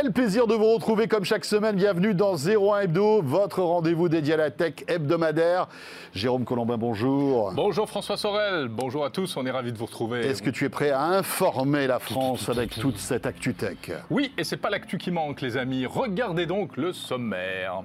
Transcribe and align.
Quel 0.00 0.12
plaisir 0.12 0.46
de 0.46 0.54
vous 0.54 0.72
retrouver 0.72 1.08
comme 1.08 1.24
chaque 1.24 1.44
semaine. 1.44 1.76
Bienvenue 1.76 2.14
dans 2.14 2.34
01 2.34 2.80
Hebdo, 2.80 3.20
votre 3.20 3.60
rendez-vous 3.60 4.08
dédié 4.08 4.32
à 4.32 4.36
la 4.38 4.50
tech 4.50 4.76
hebdomadaire. 4.88 5.68
Jérôme 6.14 6.46
Colombin, 6.46 6.78
bonjour. 6.78 7.52
Bonjour 7.52 7.86
François 7.86 8.16
Sorel, 8.16 8.68
bonjour 8.68 9.04
à 9.04 9.10
tous, 9.10 9.36
on 9.36 9.44
est 9.44 9.50
ravis 9.50 9.72
de 9.74 9.78
vous 9.78 9.84
retrouver. 9.84 10.20
Est-ce 10.20 10.40
que 10.40 10.48
tu 10.48 10.64
es 10.64 10.70
prêt 10.70 10.88
à 10.88 11.02
informer 11.02 11.86
la 11.86 11.98
France 11.98 12.48
avec 12.48 12.70
toute 12.70 12.96
cette 12.96 13.26
actu 13.26 13.52
tech? 13.52 13.76
Oui, 14.08 14.32
et 14.38 14.44
c'est 14.44 14.56
pas 14.56 14.70
l'actu 14.70 14.96
qui 14.96 15.10
manque 15.10 15.42
les 15.42 15.58
amis. 15.58 15.84
Regardez 15.84 16.46
donc 16.46 16.78
le 16.78 16.94
sommaire. 16.94 17.82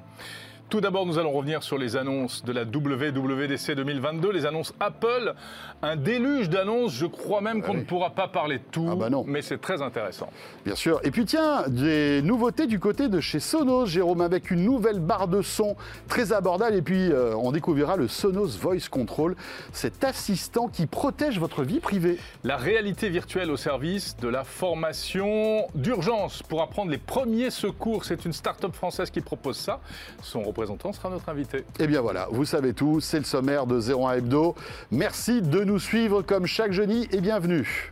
Tout 0.67 0.81
d'abord, 0.81 1.05
nous 1.05 1.19
allons 1.19 1.31
revenir 1.31 1.61
sur 1.61 1.77
les 1.77 1.95
annonces 1.95 2.43
de 2.43 2.51
la 2.51 2.63
WWDC 2.63 3.75
2022, 3.75 4.31
les 4.31 4.47
annonces 4.47 4.73
Apple. 4.79 5.35
Un 5.83 5.95
déluge 5.95 6.49
d'annonces, 6.49 6.91
je 6.93 7.05
crois 7.05 7.39
même 7.39 7.61
qu'on 7.61 7.75
ne 7.75 7.83
pourra 7.83 8.09
pas 8.09 8.27
parler 8.27 8.57
de 8.57 8.63
tout, 8.71 8.87
Ah 8.91 8.95
bah 8.95 9.09
non. 9.11 9.23
mais 9.27 9.43
c'est 9.43 9.59
très 9.61 9.83
intéressant. 9.83 10.27
Bien 10.65 10.73
sûr. 10.73 10.99
Et 11.03 11.11
puis 11.11 11.25
tiens, 11.25 11.65
des 11.67 12.23
nouveautés 12.23 12.65
du 12.65 12.79
côté 12.79 13.09
de 13.09 13.19
chez 13.19 13.39
Sonos, 13.39 13.85
Jérôme, 13.85 14.21
avec 14.21 14.49
une 14.49 14.63
nouvelle 14.65 14.99
barre 14.99 15.27
de 15.27 15.43
son 15.43 15.75
très 16.07 16.33
abordable. 16.33 16.75
Et 16.75 16.81
puis 16.81 17.11
euh, 17.11 17.35
on 17.37 17.51
découvrira 17.51 17.95
le 17.95 18.07
Sonos 18.07 18.57
Voice 18.59 18.89
Control, 18.89 19.35
cet 19.71 20.03
assistant 20.03 20.67
qui 20.67 20.87
protège 20.87 21.37
votre 21.39 21.63
vie 21.63 21.79
privée. 21.79 22.17
La 22.43 22.57
réalité 22.57 23.09
virtuelle 23.09 23.51
au 23.51 23.57
service 23.57 24.17
de 24.17 24.27
la 24.27 24.43
formation 24.43 25.67
d'urgence 25.75 26.41
pour 26.41 26.63
apprendre 26.63 26.89
les 26.89 26.97
premiers 26.97 27.51
secours. 27.51 28.03
C'est 28.03 28.25
une 28.25 28.33
start-up 28.33 28.73
française 28.73 29.11
qui 29.11 29.21
propose 29.21 29.57
ça. 29.57 29.79
Son 30.23 30.41
représentant 30.55 30.93
sera 30.93 31.09
notre 31.09 31.27
invité. 31.27 31.57
Et 31.57 31.63
Eh 31.81 31.87
bien 31.87 31.99
voilà, 31.99 32.29
vous 32.31 32.45
savez 32.45 32.73
tout, 32.73 33.01
c'est 33.01 33.17
le 33.17 33.25
sommaire 33.25 33.65
de 33.65 33.77
01 33.77 34.13
Hebdo. 34.13 34.55
Merci 34.89 35.41
de 35.41 35.63
nous 35.65 35.79
suivre 35.79 36.21
comme 36.21 36.45
chaque 36.45 36.71
jeudi 36.71 37.09
et 37.11 37.19
bienvenue. 37.19 37.91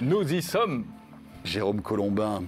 Nous 0.00 0.32
y 0.32 0.40
sommes. 0.40 0.84
Jérôme 1.44 1.82
Colombin. 1.82 2.44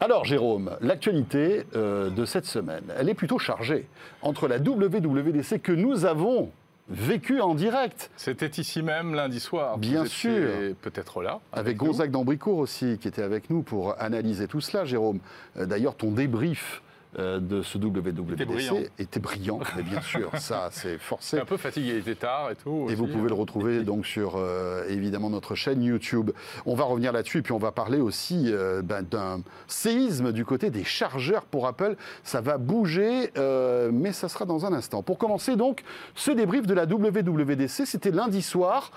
Alors 0.00 0.24
Jérôme, 0.26 0.76
l'actualité 0.80 1.64
euh, 1.74 2.10
de 2.10 2.24
cette 2.26 2.44
semaine, 2.44 2.84
elle 2.98 3.08
est 3.08 3.14
plutôt 3.14 3.38
chargée. 3.38 3.86
Entre 4.20 4.46
la 4.46 4.58
WWDC 4.58 5.60
que 5.62 5.72
nous 5.72 6.04
avons 6.04 6.50
vécue 6.88 7.40
en 7.40 7.54
direct, 7.54 8.10
C'était 8.16 8.60
ici 8.60 8.82
même 8.82 9.14
lundi 9.14 9.40
soir. 9.40 9.78
Bien 9.78 10.02
Vous 10.02 10.08
sûr. 10.08 10.48
Peut-être 10.82 11.22
là. 11.22 11.40
avec 11.52 11.80
nous. 11.80 11.86
Gonzague 11.88 12.10
d'Ambricourt 12.10 12.58
aussi, 12.58 12.98
qui 13.00 13.08
était 13.08 13.22
avec 13.22 13.48
nous 13.50 13.62
pour 13.62 14.00
analyser 14.00 14.46
tout 14.46 14.60
cela, 14.60 14.84
Jérôme. 14.84 15.18
Euh, 15.56 15.66
D'ailleurs, 15.66 15.96
ton 15.96 16.12
débrief 16.12 16.82
euh, 17.18 17.40
de 17.40 17.62
ce 17.62 17.78
WWDC 17.78 18.44
brillant. 18.44 18.76
était 18.98 19.20
brillant, 19.20 19.60
mais 19.74 19.82
bien 19.82 20.00
sûr, 20.02 20.30
ça 20.38 20.68
c'est 20.70 20.98
forcé. 20.98 21.38
Un 21.38 21.46
peu 21.46 21.56
fatigué, 21.56 21.92
il 21.92 21.96
était 21.96 22.14
tard 22.14 22.50
et 22.50 22.56
tout. 22.56 22.88
Et 22.90 22.94
vous 22.94 23.06
pouvez 23.06 23.28
le 23.28 23.34
retrouver 23.34 23.80
donc 23.84 24.04
sur 24.04 24.34
euh, 24.36 24.84
évidemment 24.90 25.30
notre 25.30 25.54
chaîne 25.54 25.82
YouTube. 25.82 26.32
On 26.66 26.74
va 26.74 26.84
revenir 26.84 27.12
là-dessus 27.12 27.38
et 27.38 27.42
puis 27.42 27.52
on 27.52 27.58
va 27.58 27.72
parler 27.72 28.00
aussi 28.00 28.52
euh, 28.52 28.82
ben, 28.82 29.02
d'un 29.02 29.40
séisme 29.66 30.30
du 30.30 30.44
côté 30.44 30.68
des 30.68 30.84
chargeurs 30.84 31.44
pour 31.44 31.66
Apple. 31.66 31.96
Ça 32.22 32.42
va 32.42 32.58
bouger, 32.58 33.30
mais 33.92 34.12
ça 34.12 34.28
sera 34.28 34.44
dans 34.44 34.66
un 34.66 34.72
instant. 34.74 35.02
Pour 35.02 35.16
commencer 35.16 35.56
donc, 35.56 35.84
ce 36.14 36.30
débrief 36.30 36.66
de 36.66 36.74
la 36.74 36.84
WWDC, 36.84 37.86
c'était 37.86 38.10
lundi 38.10 38.42
soir, 38.42 38.90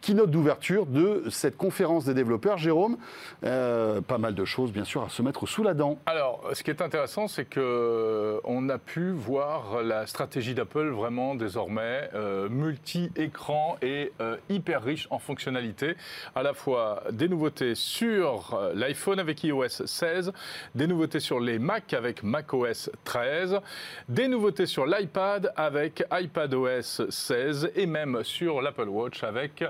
keynote 0.00 0.30
d'ouverture 0.30 0.86
de 0.86 1.24
cette 1.30 1.56
conférence 1.56 2.04
des 2.04 2.14
développeurs. 2.14 2.58
Jérôme, 2.58 2.96
pas 3.40 4.18
mal 4.18 4.34
de 4.34 4.44
choses 4.44 4.72
bien 4.72 4.84
sûr 4.84 5.02
à 5.02 5.08
se 5.08 5.22
mettre 5.22 5.46
sous 5.46 5.62
la 5.62 5.74
dent. 5.74 5.98
Alors, 6.06 6.42
ce 6.52 6.62
qui 6.62 6.70
est 6.70 6.82
intéressant, 6.82 7.13
c'est 7.28 7.44
que 7.44 8.40
on 8.44 8.68
a 8.68 8.78
pu 8.78 9.10
voir 9.12 9.82
la 9.82 10.06
stratégie 10.06 10.52
d'Apple 10.54 10.88
vraiment 10.88 11.34
désormais 11.36 12.10
euh, 12.14 12.48
multi-écran 12.48 13.76
et 13.82 14.12
euh, 14.20 14.36
hyper 14.50 14.82
riche 14.82 15.06
en 15.10 15.18
fonctionnalités. 15.20 15.94
À 16.34 16.42
la 16.42 16.54
fois 16.54 17.04
des 17.12 17.28
nouveautés 17.28 17.74
sur 17.76 18.54
euh, 18.54 18.72
l'iPhone 18.74 19.20
avec 19.20 19.44
iOS 19.44 19.86
16, 19.86 20.32
des 20.74 20.86
nouveautés 20.88 21.20
sur 21.20 21.38
les 21.38 21.58
Mac 21.60 21.92
avec 21.94 22.22
macOS 22.24 22.90
13, 23.04 23.60
des 24.08 24.26
nouveautés 24.28 24.66
sur 24.66 24.84
l'iPad 24.84 25.52
avec 25.56 26.04
iPadOS 26.12 27.08
16 27.10 27.70
et 27.76 27.86
même 27.86 28.24
sur 28.24 28.60
l'Apple 28.60 28.88
Watch 28.88 29.22
avec 29.22 29.64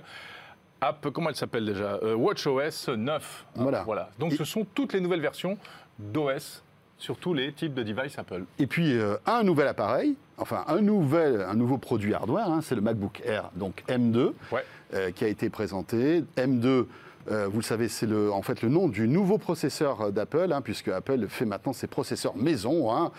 App, 0.80 1.06
comment 1.12 1.28
elle 1.28 1.36
s'appelle 1.36 1.66
déjà? 1.66 1.98
Euh, 2.02 2.14
WatchOS 2.14 2.94
9. 2.96 3.46
Voilà. 3.56 3.82
voilà. 3.82 4.10
Donc 4.18 4.32
Et- 4.32 4.36
ce 4.36 4.44
sont 4.44 4.64
toutes 4.74 4.92
les 4.94 5.00
nouvelles 5.00 5.20
versions 5.20 5.58
d'OS 5.98 6.62
sur 6.98 7.16
tous 7.16 7.34
les 7.34 7.52
types 7.52 7.74
de 7.74 7.82
devices 7.82 8.18
Apple. 8.18 8.44
Et 8.58 8.66
puis 8.66 8.92
euh, 8.98 9.16
un 9.26 9.42
nouvel 9.42 9.68
appareil, 9.68 10.14
enfin 10.38 10.64
un, 10.68 10.80
nouvel, 10.80 11.42
un 11.48 11.54
nouveau 11.54 11.78
produit 11.78 12.14
hardware, 12.14 12.48
hein, 12.50 12.60
c'est 12.62 12.74
le 12.74 12.80
MacBook 12.80 13.20
Air, 13.24 13.50
donc 13.56 13.82
M2, 13.88 14.32
Ouais. 14.52 14.64
euh, 14.94 15.10
qui 15.10 15.24
a 15.24 15.28
été 15.28 15.50
présenté. 15.50 16.24
M2, 16.36 16.86
euh, 17.30 17.48
vous 17.48 17.58
le 17.58 17.62
savez, 17.64 17.88
c'est 17.88 18.06
le, 18.06 18.30
en 18.32 18.42
fait 18.42 18.62
le 18.62 18.68
nom 18.68 18.88
du 18.88 19.08
nouveau 19.08 19.38
processeur 19.38 20.12
d'Apple, 20.12 20.52
hein, 20.52 20.60
puisque 20.62 20.88
Apple 20.88 21.26
fait 21.28 21.44
maintenant 21.46 21.72
ses 21.72 21.86
processeurs 21.86 22.36
maison. 22.36 22.92
hein. 22.94 23.10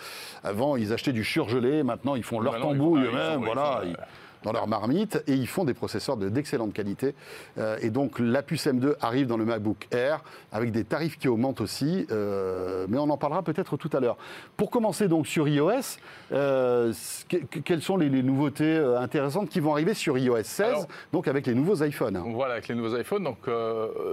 Avant, 0.42 0.76
ils 0.76 0.92
achetaient 0.92 1.12
du 1.12 1.24
surgelé, 1.24 1.82
maintenant 1.82 2.14
ils 2.16 2.22
font 2.22 2.40
leur 2.40 2.54
Maintenant, 2.54 2.72
ils 2.72 2.78
tambouille 2.78 3.00
ah, 3.02 3.04
ils 3.04 3.08
eux-mêmes, 3.14 3.32
font- 3.34 3.40
ils 3.40 3.44
voilà. 3.46 3.80
font, 3.82 3.88
ils- 3.88 3.96
dans 4.42 4.52
leur 4.52 4.66
marmite 4.66 5.22
et 5.26 5.34
ils 5.34 5.46
font 5.48 5.64
des 5.64 5.74
processeurs 5.74 6.16
de- 6.16 6.28
d'excellente 6.28 6.72
qualité. 6.72 7.14
Euh, 7.58 7.76
et 7.82 7.90
donc 7.90 8.18
la 8.18 8.42
puce 8.42 8.66
M2 8.66 8.94
arrive 9.00 9.26
dans 9.26 9.36
le 9.36 9.44
MacBook 9.44 9.88
Air 9.90 10.20
avec 10.52 10.70
des 10.72 10.84
tarifs 10.84 11.18
qui 11.18 11.28
augmentent 11.28 11.60
aussi, 11.60 12.06
euh, 12.10 12.86
mais 12.88 12.98
on 12.98 13.08
en 13.10 13.16
parlera 13.16 13.42
peut-être 13.42 13.76
tout 13.76 13.90
à 13.92 14.00
l'heure. 14.00 14.16
Pour 14.56 14.70
commencer 14.70 15.08
donc 15.08 15.26
sur 15.26 15.48
iOS, 15.48 15.98
euh, 16.32 16.92
que- 17.28 17.36
que- 17.36 17.58
quelles 17.60 17.82
sont 17.82 17.96
les, 17.96 18.08
les 18.08 18.22
nouveautés 18.22 18.76
intéressantes 18.98 19.48
qui 19.48 19.60
vont 19.60 19.72
arriver 19.72 19.94
sur 19.94 20.16
iOS 20.18 20.42
16, 20.44 20.66
Alors- 20.66 20.86
donc 21.12 21.28
avec 21.28 21.46
les 21.46 21.54
nouveaux 21.54 21.82
iPhones 21.82 22.22
Voilà, 22.34 22.54
avec 22.54 22.68
les 22.68 22.74
nouveaux 22.74 22.96
iPhones. 22.96 23.24
Donc, 23.24 23.38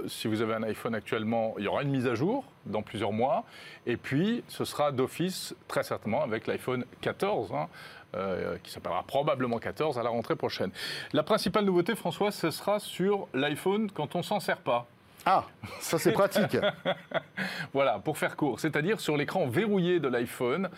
si 0.08 0.28
vous 0.28 0.40
avez 0.42 0.54
un 0.54 0.62
iPhone 0.64 0.94
actuellement, 0.94 1.54
il 1.58 1.64
y 1.64 1.68
aura 1.68 1.82
une 1.82 1.90
mise 1.90 2.06
à 2.06 2.14
jour 2.14 2.44
dans 2.66 2.82
plusieurs 2.82 3.12
mois. 3.12 3.44
Et 3.86 3.96
puis, 3.96 4.42
ce 4.48 4.64
sera 4.64 4.92
d'office, 4.92 5.54
très 5.68 5.82
certainement, 5.82 6.22
avec 6.22 6.46
l'iPhone 6.46 6.84
14, 7.02 7.52
hein, 7.52 7.66
euh, 8.14 8.56
qui 8.62 8.70
s'appellera 8.70 9.02
probablement 9.02 9.58
14 9.58 9.98
à 9.98 10.02
la 10.02 10.10
rentrée 10.10 10.36
prochaine. 10.36 10.70
La 11.12 11.22
principale 11.22 11.64
nouveauté, 11.64 11.94
François, 11.94 12.30
ce 12.30 12.50
sera 12.50 12.80
sur 12.80 13.28
l'iPhone 13.34 13.90
quand 13.90 14.16
on 14.16 14.22
s'en 14.22 14.40
sert 14.40 14.58
pas. 14.58 14.86
Ah, 15.26 15.44
ça 15.80 15.98
c'est 15.98 16.12
pratique. 16.12 16.56
Voilà, 17.72 17.98
pour 17.98 18.18
faire 18.18 18.36
court, 18.36 18.60
c'est-à-dire 18.60 19.00
sur 19.00 19.16
l'écran 19.16 19.46
verrouillé 19.48 19.98
de 19.98 20.06
l'iPhone, 20.08 20.68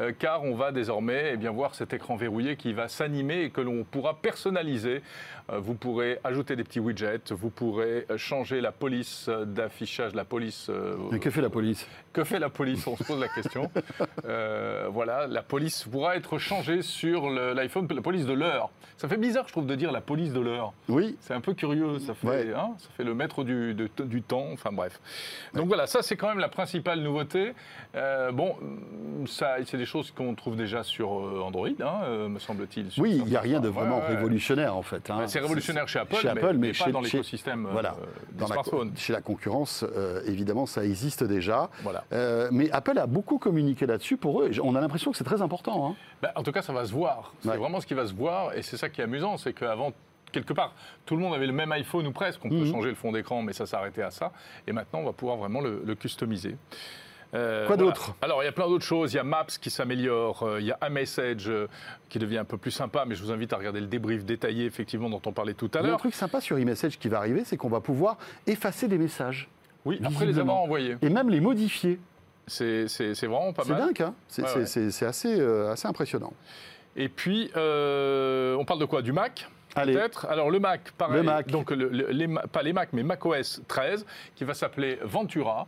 euh, 0.00 0.12
car 0.18 0.42
on 0.42 0.54
va 0.56 0.72
désormais 0.72 1.30
eh 1.34 1.36
bien, 1.36 1.50
voir 1.52 1.74
cet 1.76 1.92
écran 1.92 2.16
verrouillé 2.16 2.56
qui 2.56 2.72
va 2.72 2.88
s'animer 2.88 3.42
et 3.42 3.50
que 3.50 3.60
l'on 3.60 3.84
pourra 3.84 4.14
personnaliser. 4.20 5.02
Euh, 5.52 5.58
vous 5.60 5.74
pourrez 5.74 6.18
ajouter 6.24 6.56
des 6.56 6.64
petits 6.64 6.80
widgets, 6.80 7.20
vous 7.30 7.50
pourrez 7.50 8.06
euh, 8.10 8.16
changer 8.16 8.60
la 8.60 8.72
police 8.72 9.28
d'affichage, 9.28 10.14
la 10.14 10.24
police. 10.24 10.66
euh, 10.70 10.96
Mais 11.12 11.20
que 11.20 11.30
fait 11.30 11.40
la 11.42 11.50
police? 11.50 11.86
Que 12.12 12.24
fait 12.24 12.38
la 12.40 12.48
police? 12.50 12.84
On 12.88 12.96
se 12.96 13.04
pose 13.04 13.20
la 13.20 13.28
question. 13.28 13.70
Voilà, 14.92 15.26
la 15.26 15.42
police 15.42 15.84
pourra 15.84 16.16
être 16.16 16.38
changée 16.38 16.82
sur 16.82 17.30
l'iPhone, 17.30 17.86
la 17.90 18.02
police 18.02 18.26
de 18.26 18.32
l'heure. 18.32 18.70
Ça 18.96 19.08
fait 19.08 19.16
bizarre, 19.16 19.46
je 19.46 19.52
trouve, 19.52 19.66
de 19.66 19.74
dire 19.74 19.92
la 19.92 20.00
police 20.00 20.32
de 20.32 20.40
l'heure. 20.40 20.72
Oui, 20.88 21.16
C'est 21.20 21.34
un 21.34 21.40
peu 21.40 21.54
curieux, 21.54 21.98
ça 22.00 22.14
fait, 22.14 22.26
Ouais. 22.26 22.52
hein, 22.54 22.70
ça 22.78 22.88
fait 22.96 23.04
le 23.04 23.14
maître 23.14 23.44
du, 23.44 23.74
de- 23.74 23.89
du 24.00 24.22
temps, 24.22 24.46
enfin 24.52 24.70
bref. 24.72 25.00
Donc 25.54 25.66
voilà, 25.68 25.86
ça 25.86 26.02
c'est 26.02 26.16
quand 26.16 26.28
même 26.28 26.38
la 26.38 26.48
principale 26.48 27.00
nouveauté. 27.00 27.54
Euh, 27.94 28.30
bon, 28.32 28.56
ça, 29.26 29.56
c'est 29.66 29.76
des 29.76 29.84
choses 29.86 30.10
qu'on 30.10 30.34
trouve 30.34 30.56
déjà 30.56 30.82
sur 30.82 31.12
euh, 31.18 31.40
Android, 31.44 31.68
hein, 31.80 32.00
euh, 32.04 32.28
me 32.28 32.38
semble-t-il. 32.38 32.88
oui, 32.98 33.16
il 33.16 33.24
n'y 33.24 33.36
a 33.36 33.40
rien 33.40 33.60
de 33.60 33.68
Ouais, 33.68 33.74
vraiment 33.74 33.98
ouais. 33.98 34.06
révolutionnaire 34.06 34.76
en 34.76 34.82
fait. 34.82 35.10
hein. 35.10 35.18
Ouais, 35.18 35.28
C'est 35.28 35.40
révolutionnaire 35.40 35.88
chez 35.88 35.98
Apple, 35.98 36.16
chez 36.16 36.24
mais, 36.32 36.40
Apple, 36.40 36.52
mais 36.54 36.68
mais 36.68 36.72
pas 36.72 36.84
chez- 36.84 36.92
dans 36.92 37.02
chez- 37.02 37.18
l'écosystème 37.18 37.66
euh, 37.66 37.70
Voilà, 37.72 37.96
des 38.32 38.38
dans 38.38 38.46
la, 38.48 38.52
smartphones. 38.54 38.92
chez 38.96 39.12
la 39.12 39.20
concurrence, 39.20 39.84
euh, 39.96 40.22
évidemment, 40.26 40.66
ça 40.66 40.84
existe 40.84 41.24
déjà. 41.24 41.68
Voilà. 41.82 42.04
Euh, 42.12 42.48
mais 42.52 42.70
Apple 42.70 42.98
a 42.98 43.06
beaucoup 43.06 43.38
communiqué 43.38 43.86
là-dessus 43.86 44.16
pour 44.16 44.42
eux. 44.42 44.50
On 44.62 44.74
a 44.76 44.80
l'impression 44.80 45.10
que 45.10 45.16
c'est 45.16 45.24
très 45.24 45.42
important. 45.42 45.88
hein. 45.90 45.96
Ben, 46.22 46.30
en 46.36 46.42
tout 46.42 46.52
cas, 46.52 46.62
ça 46.62 46.72
va 46.72 46.84
se 46.84 46.92
voir. 46.92 47.32
C'est 47.40 47.48
Ouais. 47.48 47.56
vraiment 47.56 47.80
ce 47.80 47.86
qui 47.86 47.94
va 47.94 48.06
se 48.06 48.12
voir, 48.14 48.54
et 48.54 48.62
c'est 48.62 48.76
ça 48.76 48.88
qui 48.88 49.00
est 49.00 49.04
amusant, 49.04 49.36
c'est 49.36 49.52
qu'avant, 49.52 49.92
quelque 50.32 50.52
part, 50.52 50.74
tout 51.06 51.16
le 51.16 51.22
monde 51.22 51.34
avait 51.34 51.46
le 51.46 51.52
même 51.52 51.72
iPhone 51.72 52.06
ou 52.06 52.12
presque. 52.12 52.44
On 52.44 52.48
peut 52.48 52.54
Mhm. 52.56 52.70
changer 52.72 52.88
le 52.90 52.94
fond 52.94 53.12
d'écran, 53.12 53.42
mais 53.42 53.52
ça 53.52 53.66
s'arrêtait 53.66 54.02
à 54.02 54.10
ça. 54.10 54.32
Et 54.66 54.72
maintenant, 54.72 55.00
on 55.00 55.04
va 55.04 55.12
pouvoir 55.12 55.36
vraiment 55.36 55.60
le, 55.60 55.82
le 55.84 55.94
customiser. 55.94 56.56
Euh, 57.32 57.66
Quoi 57.68 57.76
voilà. 57.76 57.90
d'autre? 57.92 58.14
Alors, 58.22 58.42
il 58.42 58.46
y 58.46 58.48
a 58.48 58.52
plein 58.52 58.66
d'autres 58.66 58.84
choses. 58.84 59.12
Il 59.12 59.16
y 59.16 59.20
a 59.20 59.22
Maps 59.24 59.46
qui 59.60 59.70
s'améliore, 59.70 60.42
euh, 60.42 60.60
il 60.60 60.66
y 60.66 60.72
a 60.72 60.78
iMessage 60.88 61.48
euh, 61.48 61.68
qui 62.08 62.18
devient 62.18 62.38
un 62.38 62.44
peu 62.44 62.56
plus 62.58 62.72
sympa, 62.72 63.04
mais 63.06 63.14
je 63.14 63.22
vous 63.22 63.30
invite 63.30 63.52
à 63.52 63.56
regarder 63.56 63.80
le 63.80 63.86
débrief 63.86 64.24
détaillé, 64.24 64.64
effectivement, 64.66 65.08
dont 65.08 65.22
on 65.24 65.32
parlait 65.32 65.54
tout 65.54 65.70
à 65.74 65.78
Il 65.78 65.82
y 65.82 65.84
a 65.84 65.86
un 65.86 65.90
l'heure. 65.90 65.98
truc 66.00 66.12
sympa 66.14 66.40
sur 66.40 66.58
iMessage 66.58 66.98
qui 66.98 67.08
va 67.08 67.18
arriver, 67.18 67.44
c'est 67.44 67.56
qu'on 67.56 67.68
va 67.68 67.80
pouvoir 67.80 68.16
effacer 68.48 68.88
des 68.88 68.98
messages 68.98 69.48
Oui, 69.84 70.00
après 70.04 70.26
les 70.26 70.40
avoir 70.40 70.56
envoyés. 70.56 70.96
et 71.02 71.08
même 71.08 71.30
les 71.30 71.38
modifier. 71.40 72.00
C'est 72.48 72.88
c'est- 72.88 73.14
c'est 73.14 73.28
vraiment 73.28 73.52
pas 73.52 73.62
C'est 73.62 73.70
mal. 73.74 73.80
dingue, 73.86 74.02
hein 74.02 74.14
c'est 74.26 74.42
Ouais, 74.42 74.48
c'est- 74.48 74.58
ouais. 74.58 74.66
c'est- 74.66 74.90
c'est 74.90 75.06
assez, 75.06 75.40
assez 75.40 75.86
impressionnant. 75.86 76.32
Et 76.96 77.08
puis, 77.08 77.52
on 77.54 78.64
parle 78.66 78.80
de 78.80 78.86
quoi? 78.86 79.02
Du 79.02 79.12
Mac? 79.12 79.48
Peut-être. 79.74 80.26
Alors 80.26 80.50
le 80.50 80.58
Mac, 80.60 80.90
pareil. 80.92 81.16
Le 81.16 81.22
Mac. 81.22 81.48
Donc 81.48 81.70
le- 81.70 81.88
le- 81.88 82.08
les, 82.10 82.28
pas 82.52 82.62
les 82.62 82.72
Mac, 82.72 82.90
mais 82.92 83.02
macOS 83.02 83.62
13, 83.68 84.04
qui 84.34 84.44
va 84.44 84.54
s'appeler 84.54 84.98
Ventura. 85.02 85.66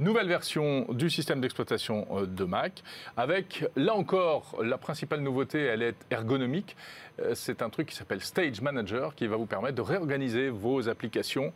Nouvelle 0.00 0.28
version 0.28 0.86
du 0.88 1.10
système 1.10 1.40
d'exploitation 1.42 2.06
euh, 2.12 2.26
de 2.26 2.44
Mac, 2.44 2.82
avec 3.18 3.66
là 3.76 3.94
encore 3.94 4.56
la 4.62 4.78
principale 4.78 5.20
nouveauté, 5.20 5.60
elle 5.60 5.82
est 5.82 5.94
ergonomique. 6.10 6.74
Euh, 7.20 7.32
C'est 7.34 7.60
un 7.60 7.68
truc 7.68 7.88
qui 7.88 7.94
s'appelle 7.94 8.22
Stage 8.22 8.62
Manager, 8.62 9.14
qui 9.14 9.26
va 9.26 9.36
vous 9.36 9.44
permettre 9.44 9.74
de 9.74 9.82
réorganiser 9.82 10.48
vos 10.48 10.88
applications 10.88 11.52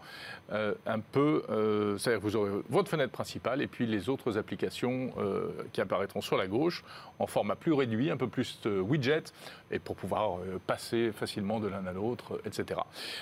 euh, 0.52 0.74
un 0.86 1.00
peu. 1.00 1.42
euh, 1.48 1.96
C'est-à-dire 1.96 2.20
que 2.20 2.26
vous 2.26 2.36
aurez 2.36 2.50
votre 2.68 2.90
fenêtre 2.90 3.12
principale 3.12 3.62
et 3.62 3.66
puis 3.66 3.86
les 3.86 4.10
autres 4.10 4.36
applications 4.36 5.12
euh, 5.16 5.48
qui 5.72 5.80
apparaîtront 5.80 6.20
sur 6.20 6.36
la 6.36 6.46
gauche 6.46 6.84
en 7.18 7.26
format 7.26 7.54
plus 7.56 7.72
réduit, 7.72 8.10
un 8.10 8.16
peu 8.18 8.26
plus 8.28 8.58
widget, 8.66 9.22
et 9.70 9.78
pour 9.78 9.94
pouvoir 9.96 10.38
passer 10.66 11.12
facilement 11.12 11.60
de 11.60 11.68
l'un 11.68 11.86
à 11.86 11.92
l'autre, 11.92 12.40
etc. 12.44 12.80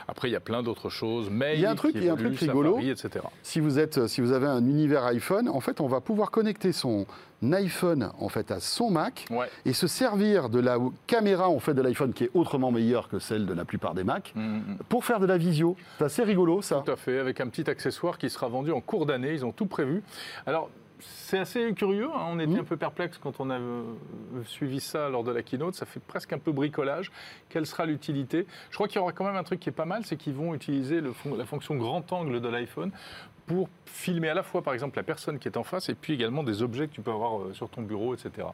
Après, 0.08 0.28
il 0.28 0.32
y 0.32 0.36
a 0.36 0.40
plein 0.40 0.62
d'autres 0.62 0.88
choses. 0.88 1.30
Mail, 1.30 1.58
Il 1.58 1.62
y 1.62 1.66
a 1.66 1.70
un 1.70 1.74
truc- 1.76 1.92
qui 1.92 1.98
il 1.98 2.04
y 2.06 2.08
a 2.08 2.14
un 2.14 2.16
truc 2.16 2.38
rigolo. 2.38 2.70
Safari, 2.70 2.90
etc. 2.90 3.10
Si 3.42 3.60
vous, 3.60 3.78
êtes, 3.78 4.06
si 4.08 4.20
vous 4.22 4.32
avez 4.32 4.46
un 4.46 4.64
univers 4.66 5.04
iPhone, 5.12 5.48
en 5.48 5.60
fait, 5.60 5.80
on 5.80 5.86
va 5.86 6.00
pouvoir 6.00 6.30
connecter 6.30 6.72
son 6.72 7.06
iPhone 7.52 8.10
en 8.20 8.28
fait, 8.28 8.50
à 8.50 8.60
son 8.60 8.90
Mac 8.90 9.24
Ouais. 9.30 9.48
et 9.64 9.72
se 9.72 9.86
servir 9.86 10.48
de 10.48 10.60
la 10.60 10.78
caméra 11.06 11.48
en 11.48 11.58
fait, 11.58 11.74
de 11.74 11.82
l'iPhone 11.82 12.12
qui 12.12 12.24
est 12.24 12.30
autrement 12.34 12.70
meilleure 12.70 13.08
que 13.08 13.18
celle 13.18 13.46
de 13.46 13.52
la 13.54 13.64
plupart 13.64 13.94
des 13.94 14.04
Macs 14.04 14.32
Mm, 14.36 14.40
mm. 14.58 14.76
pour 14.88 15.04
faire 15.04 15.18
de 15.20 15.26
la 15.26 15.38
visio. 15.38 15.76
C'est 15.98 16.04
assez 16.04 16.22
rigolo 16.22 16.62
ça. 16.62 16.82
Tout 16.84 16.92
à 16.92 16.96
fait, 16.96 17.18
avec 17.18 17.40
un 17.40 17.48
petit 17.48 17.68
accessoire 17.68 18.18
qui 18.18 18.30
sera 18.30 18.48
vendu 18.48 18.70
en 18.72 18.80
cours 18.80 19.06
d'année. 19.06 19.32
Ils 19.32 19.44
ont 19.44 19.52
tout 19.52 19.66
prévu. 19.66 20.02
Alors, 20.46 20.70
c'est 21.04 21.38
assez 21.40 21.72
curieux. 21.74 22.06
hein. 22.14 22.26
On 22.28 22.38
était 22.38 22.60
un 22.60 22.62
peu 22.64 22.76
perplexe 22.76 23.18
quand 23.18 23.40
on 23.40 23.50
a 23.50 23.58
euh, 23.58 23.82
suivi 24.46 24.78
ça 24.78 25.08
lors 25.08 25.24
de 25.24 25.32
la 25.32 25.42
keynote. 25.42 25.74
Ça 25.74 25.84
fait 25.84 25.98
presque 25.98 26.32
un 26.32 26.38
peu 26.38 26.52
bricolage. 26.52 27.10
Quelle 27.48 27.66
sera 27.66 27.86
l'utilité? 27.86 28.46
Je 28.70 28.76
crois 28.76 28.86
qu'il 28.86 28.98
y 28.98 29.00
aura 29.00 29.10
quand 29.10 29.24
même 29.24 29.34
un 29.34 29.42
truc 29.42 29.58
qui 29.58 29.68
est 29.68 29.72
pas 29.72 29.84
mal 29.84 30.04
c'est 30.04 30.14
qu'ils 30.16 30.34
vont 30.34 30.54
utiliser 30.54 31.00
le 31.00 31.12
fon- 31.12 31.34
la 31.34 31.44
fonction 31.44 31.74
grand 31.74 32.12
angle 32.12 32.40
de 32.40 32.48
l'iPhone 32.48 32.92
pour 33.46 33.68
filmer 33.86 34.28
à 34.28 34.34
la 34.34 34.42
fois, 34.42 34.62
par 34.62 34.72
exemple, 34.74 34.96
la 34.96 35.02
personne 35.02 35.38
qui 35.38 35.48
est 35.48 35.56
en 35.56 35.64
face 35.64 35.88
et 35.88 35.94
puis 35.94 36.12
également 36.14 36.42
des 36.42 36.62
objets 36.62 36.86
que 36.88 36.92
tu 36.94 37.00
peux 37.02 37.10
avoir 37.10 37.38
euh, 37.40 37.52
sur 37.52 37.68
ton 37.68 37.82
bureau, 37.82 38.14
etc. 38.14 38.48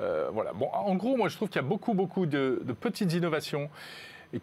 Euh, 0.00 0.28
voilà. 0.32 0.52
Bon, 0.52 0.68
en 0.72 0.94
gros, 0.94 1.16
moi, 1.16 1.28
je 1.28 1.36
trouve 1.36 1.48
qu'il 1.48 1.60
y 1.60 1.64
a 1.64 1.68
beaucoup, 1.68 1.94
beaucoup 1.94 2.26
de, 2.26 2.60
de 2.64 2.72
petites 2.72 3.12
innovations 3.12 3.70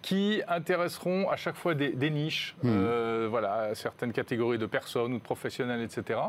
qui 0.01 0.41
intéresseront 0.49 1.29
à 1.29 1.37
chaque 1.37 1.55
fois 1.55 1.73
des, 1.73 1.89
des 1.89 2.09
niches, 2.09 2.55
Mhm. 2.63 2.71
euh, 2.75 3.27
voilà, 3.29 3.73
certaines 3.73 4.11
catégories 4.11 4.57
de 4.57 4.65
personnes 4.65 5.13
ou 5.13 5.17
de 5.17 5.23
professionnels, 5.23 5.81
etc. 5.81 6.19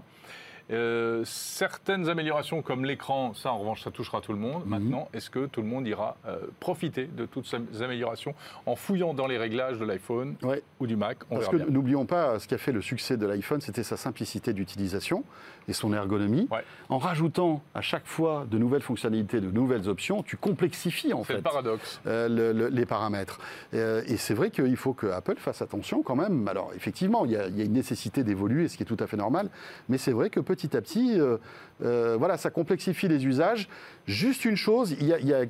Euh, 0.71 1.23
certaines 1.25 2.09
améliorations 2.11 2.61
comme 2.63 2.85
l'écran, 2.85 3.33
ça 3.35 3.53
en 3.53 3.59
revanche, 3.59 3.83
ça 3.83 3.91
touchera 3.91 4.21
tout 4.21 4.33
le 4.33 4.39
monde. 4.39 4.65
Mhm. 4.65 4.69
Maintenant, 4.71 5.09
est-ce 5.15 5.31
que 5.31 5.47
tout 5.47 5.63
le 5.63 5.67
monde 5.69 5.87
ira 5.87 6.17
euh, 6.27 6.39
profiter 6.61 7.07
de 7.07 7.25
toutes 7.27 7.47
ces 7.47 7.83
améliorations 7.83 8.35
en 8.67 8.77
fouillant 8.77 9.15
dans 9.15 9.27
les 9.27 9.39
réglages 9.39 9.79
de 9.79 9.85
l'iPhone 9.85 10.37
Ouais. 10.43 10.63
ou 10.81 10.87
du 10.87 10.97
Mac? 10.97 11.19
On 11.31 11.37
Parce 11.37 11.51
verra 11.51 11.65
que 11.65 11.71
n'oublions 11.71 12.05
pas, 12.07 12.39
ce 12.39 12.47
qui 12.47 12.55
a 12.55 12.59
fait 12.59 12.73
le 12.73 12.83
succès 12.83 13.17
de 13.17 13.27
l'iPhone, 13.27 13.61
c'était 13.61 13.83
sa 13.83 13.97
simplicité 13.97 14.53
d'utilisation 14.53 15.25
et 15.69 15.73
son 15.73 15.93
ergonomie. 15.93 16.49
Ouais. 16.51 16.65
En 16.89 16.99
rajoutant 16.99 17.63
à 17.75 17.81
chaque 17.81 18.07
fois 18.07 18.47
de 18.51 18.59
nouvelles 18.59 18.83
fonctionnalités, 18.83 19.41
de 19.41 19.51
nouvelles 19.51 19.89
options, 19.89 20.23
tu 20.23 20.37
complexifies 20.37 21.13
en 21.15 21.25
fait 21.25 21.35
le 21.37 21.43
paradoxe. 21.43 22.01
euh, 22.07 22.29
le- 22.29 22.53
le- 22.53 22.69
les 22.69 22.87
paramètres. 22.87 23.41
Et 23.73 24.17
c'est 24.17 24.35
vrai 24.35 24.51
qu'il 24.51 24.77
faut 24.77 24.93
que 24.95 25.07
Apple 25.07 25.37
fasse 25.39 25.63
attention 25.63 26.03
quand 26.03 26.17
même. 26.17 26.47
Alors 26.49 26.73
effectivement, 26.75 27.25
il 27.25 27.33
y 27.33 27.37
a, 27.37 27.49
il 27.49 27.57
y 27.59 27.61
a 27.63 27.65
une 27.65 27.73
nécessité 27.73 28.23
d'évoluer, 28.25 28.69
ce 28.69 28.77
qui 28.77 28.83
est 28.83 28.87
tout 28.87 28.97
à 29.01 29.07
fait 29.07 29.17
normal. 29.17 29.51
Mais 29.89 29.99
c'est 29.99 30.13
vrai 30.13 30.31
que 30.31 30.41
petit 30.59 30.77
à 30.77 30.81
petit, 30.81 31.19
euh, 31.19 31.37
euh, 31.85 32.17
voilà, 32.19 32.37
ça 32.37 32.51
complexifie 32.51 33.09
les 33.09 33.25
usages. 33.25 33.69
Juste 34.07 34.45
une 34.45 34.57
chose, 34.57 34.97
il 35.01 35.07
y, 35.07 35.13
a, 35.13 35.19
il 35.19 35.29
y 35.29 35.35
a 35.35 35.45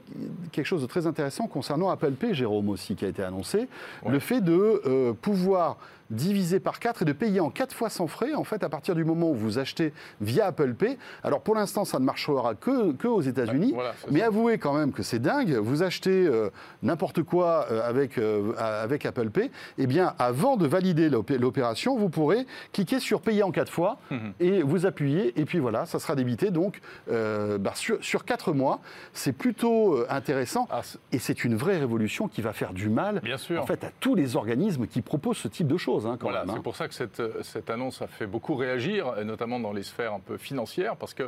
quelque 0.53 0.67
chose 0.67 0.83
de 0.83 0.87
très 0.87 1.07
intéressant 1.07 1.47
concernant 1.47 1.89
Apple 1.89 2.13
Pay, 2.13 2.35
Jérôme 2.35 2.69
aussi, 2.69 2.95
qui 2.95 3.05
a 3.05 3.09
été 3.09 3.23
annoncé. 3.23 3.69
Ouais. 4.05 4.13
Le 4.13 4.19
fait 4.19 4.41
de 4.41 4.83
euh, 4.87 5.13
pouvoir 5.15 5.79
diviser 6.11 6.61
par 6.61 6.81
4 6.81 7.03
et 7.03 7.05
de 7.05 7.13
payer 7.13 7.41
en 7.41 7.51
4 7.51 7.75
fois 7.75 7.91
sans 7.91 8.07
frais, 8.07 8.35
en 8.35 8.45
fait, 8.45 8.63
à 8.65 8.69
partir 8.69 8.95
du 8.95 9.05
moment 9.05 9.31
où 9.31 9.35
vous 9.35 9.59
achetez 9.59 9.93
via 10.21 10.47
Apple 10.47 10.75
Pay. 10.75 10.97
Alors 11.23 11.41
pour 11.43 11.55
l'instant, 11.55 11.85
ça 11.85 11.99
ne 11.99 12.05
marchera 12.05 12.55
que, 12.55 12.93
que 12.93 13.07
aux 13.09 13.21
États-Unis. 13.21 13.73
Voilà, 13.75 13.95
mais 14.11 14.21
ça. 14.21 14.27
avouez 14.27 14.59
quand 14.59 14.73
même 14.75 14.93
que 14.93 15.03
c'est 15.03 15.19
dingue. 15.19 15.53
Vous 15.57 15.83
achetez 15.83 16.27
euh, 16.27 16.51
n'importe 16.83 17.23
quoi 17.23 17.67
euh, 17.71 17.87
avec, 17.89 18.19
euh, 18.19 18.53
avec 18.59 19.05
Apple 19.07 19.31
Pay. 19.31 19.51
Eh 19.79 19.87
bien, 19.87 20.15
avant 20.19 20.57
de 20.57 20.67
valider 20.67 21.09
l'opé- 21.11 21.39
l'opération, 21.39 21.97
vous 21.97 22.09
pourrez 22.09 22.47
cliquer 22.73 23.01
sur 23.01 23.21
payer 23.21 23.43
en 23.43 23.51
4 23.51 23.71
fois 23.73 23.99
Mhm. 24.11 24.33
et 24.41 24.63
vous 24.63 24.87
appuyez. 24.87 25.39
Et 25.41 25.45
puis 25.45 25.59
voilà, 25.59 25.85
ça 25.87 25.99
sera 25.99 26.15
débité 26.15 26.51
donc 26.51 26.81
bah, 27.09 27.73
sur, 27.75 28.03
sur 28.03 28.25
4 28.25 28.53
mois. 28.53 28.81
C'est 29.13 29.33
plutôt 29.33 29.99
intéressant. 30.09 30.67
Ah, 30.71 30.83
Et 31.13 31.19
c'est 31.19 31.45
une 31.45 31.55
vraie 31.57 31.79
révolution 31.79 32.29
qui 32.29 32.43
va 32.43 32.53
faire 32.53 32.73
du 32.73 32.89
mal 32.89 33.21
bien 33.23 33.37
sûr. 33.39 33.61
en 33.63 33.67
fait, 33.67 33.85
à 33.85 33.91
tous 34.01 34.15
les 34.15 34.37
organismes 34.37 34.87
qui 34.87 35.03
proposent 35.03 35.37
ce 35.39 35.49
type 35.49 35.67
de 35.67 35.77
choses. 35.77 35.98
Hein, 36.07 36.17
quand 36.19 36.29
Voilà, 36.29 36.43
hein. 36.43 36.53
c'est 36.55 36.63
pour 36.63 36.77
ça 36.77 36.89
que 36.89 36.95
cette, 36.95 37.23
cette 37.43 37.71
annonce 37.71 38.03
a 38.03 38.07
fait 38.07 38.27
beaucoup 38.27 38.55
réagir, 38.55 39.13
notamment 39.25 39.61
dans 39.61 39.73
les 39.73 39.83
sphères 39.83 40.13
un 40.15 40.21
peu 40.21 40.37
financières, 40.37 40.97
parce 40.97 41.15
que 41.15 41.25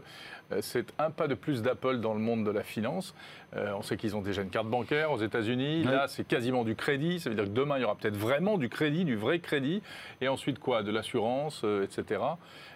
euh, 0.52 0.58
c'est 0.62 0.86
un 0.98 1.10
pas 1.10 1.28
de 1.28 1.34
plus 1.34 1.62
d'Apple 1.62 1.98
dans 1.98 2.14
le 2.14 2.20
monde 2.20 2.44
de 2.44 2.50
la 2.50 2.62
finance. 2.62 3.14
Euh, 3.56 3.72
on 3.76 3.82
sait 3.82 3.96
qu'ils 3.96 4.14
ont 4.16 4.20
déjà 4.22 4.42
une 4.42 4.50
carte 4.50 4.68
bancaire 4.68 5.10
aux 5.12 5.18
États-Unis. 5.18 5.82
Là, 5.84 6.06
c'est 6.08 6.24
quasiment 6.26 6.62
du 6.64 6.76
crédit. 6.76 7.18
Ça 7.20 7.30
veut 7.30 7.34
dire 7.36 7.44
que 7.44 7.50
demain, 7.50 7.78
il 7.78 7.82
y 7.82 7.84
aura 7.84 7.96
peut-être 7.96 8.16
vraiment 8.16 8.58
du 8.58 8.68
crédit, 8.68 9.04
du 9.04 9.16
vrai 9.16 9.40
crédit. 9.40 9.82
Et 10.20 10.28
ensuite, 10.28 10.58
quoi 10.58 10.82
De 10.82 10.90
l'assurance, 10.92 11.62
euh, 11.64 11.84
etc. 11.84 12.20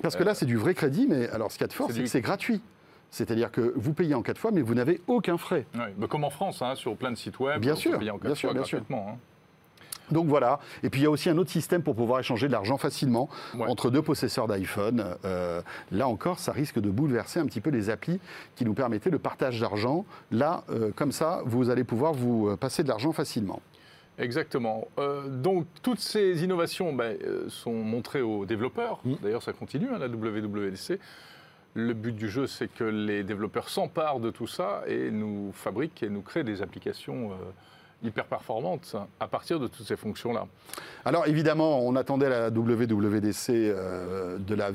Parce 0.02 0.16
que 0.16 0.22
là, 0.24 0.34
c'est 0.34 0.46
du 0.46 0.56
vrai 0.56 0.74
crédit, 0.74 1.06
mais 1.08 1.28
alors 1.28 1.50
ce 1.52 1.58
qu'il 1.58 1.62
y 1.64 1.64
a 1.64 1.68
de 1.68 1.72
fort, 1.72 1.86
c'est 1.88 1.94
du- 1.94 2.02
que 2.04 2.08
c'est 2.08 2.20
gratuit. 2.20 2.60
C'est-à-dire 3.10 3.52
que 3.52 3.72
vous 3.76 3.92
payez 3.94 4.14
en 4.14 4.22
4 4.22 4.38
fois, 4.38 4.50
mais 4.50 4.60
vous 4.62 4.74
n'avez 4.74 5.00
aucun 5.06 5.38
frais. 5.38 5.66
Mais 5.98 6.08
comme 6.08 6.24
en 6.24 6.30
France, 6.30 6.60
hein, 6.62 6.74
sur 6.74 6.96
plein 6.96 7.12
de 7.12 7.16
sites 7.16 7.38
web, 7.38 7.60
Bien 7.60 7.76
sûr, 7.76 7.96
payer 7.98 8.10
en 8.10 8.14
quatre 8.18 8.26
bien 8.26 8.34
sûr, 8.34 8.48
fois 8.50 8.54
bien 8.58 8.64
sûr. 8.64 8.78
gratuitement, 8.78 9.06
hein. 9.14 9.18
Donc 10.10 10.26
voilà. 10.26 10.60
Et 10.82 10.90
puis 10.90 11.00
il 11.00 11.04
y 11.04 11.06
a 11.06 11.10
aussi 11.10 11.30
un 11.30 11.38
autre 11.38 11.50
système 11.50 11.82
pour 11.82 11.94
pouvoir 11.94 12.20
échanger 12.20 12.46
de 12.46 12.52
l'argent 12.52 12.76
facilement 12.76 13.28
Ouais. 13.54 13.66
entre 13.68 13.90
deux 13.90 14.02
possesseurs 14.02 14.46
d'iPhone. 14.48 15.04
Euh, 15.24 15.62
là 15.92 16.08
encore, 16.08 16.38
ça 16.38 16.52
risque 16.52 16.78
de 16.78 16.90
bouleverser 16.90 17.40
un 17.40 17.46
petit 17.46 17.60
peu 17.60 17.70
les 17.70 17.90
applis 17.90 18.20
qui 18.56 18.64
nous 18.64 18.74
permettaient 18.74 19.10
le 19.10 19.18
partage 19.18 19.60
d'argent. 19.60 20.04
Là, 20.30 20.64
euh, 20.70 20.90
comme 20.94 21.12
ça, 21.12 21.42
vous 21.46 21.70
allez 21.70 21.84
pouvoir 21.84 22.12
vous 22.12 22.48
euh, 22.48 22.56
passer 22.56 22.82
de 22.82 22.88
l'argent 22.88 23.12
facilement. 23.12 23.60
Exactement. 24.18 24.86
Euh, 24.98 25.26
donc 25.28 25.66
toutes 25.82 25.98
ces 26.00 26.44
innovations 26.44 26.92
ben, 26.92 27.16
sont 27.48 27.72
montrées 27.72 28.22
aux 28.22 28.44
développeurs. 28.46 29.00
Mm. 29.04 29.14
D'ailleurs, 29.22 29.42
ça 29.42 29.52
continue 29.52 29.88
à 29.94 29.98
la 29.98 30.06
WWDC. 30.08 31.00
Le 31.76 31.92
but 31.92 32.14
du 32.14 32.28
jeu, 32.28 32.46
c'est 32.46 32.72
que 32.72 32.84
les 32.84 33.24
développeurs 33.24 33.68
s'emparent 33.68 34.20
de 34.20 34.30
tout 34.30 34.46
ça 34.46 34.82
et 34.86 35.10
nous 35.10 35.50
fabriquent 35.52 36.04
et 36.04 36.08
nous 36.08 36.22
créent 36.22 36.44
des 36.44 36.62
applications 36.62 37.32
euh, 37.32 37.34
hyper 38.04 38.24
performantes 38.26 38.96
à 39.20 39.26
partir 39.26 39.58
de 39.58 39.66
toutes 39.66 39.86
ces 39.86 39.96
fonctions-là. 39.96 40.46
Alors 41.04 41.26
évidemment, 41.26 41.80
on 41.80 41.96
attendait 41.96 42.28
la 42.28 42.48
WWDC 42.50 43.50
euh, 43.50 44.38
de 44.38 44.54
la 44.54 44.70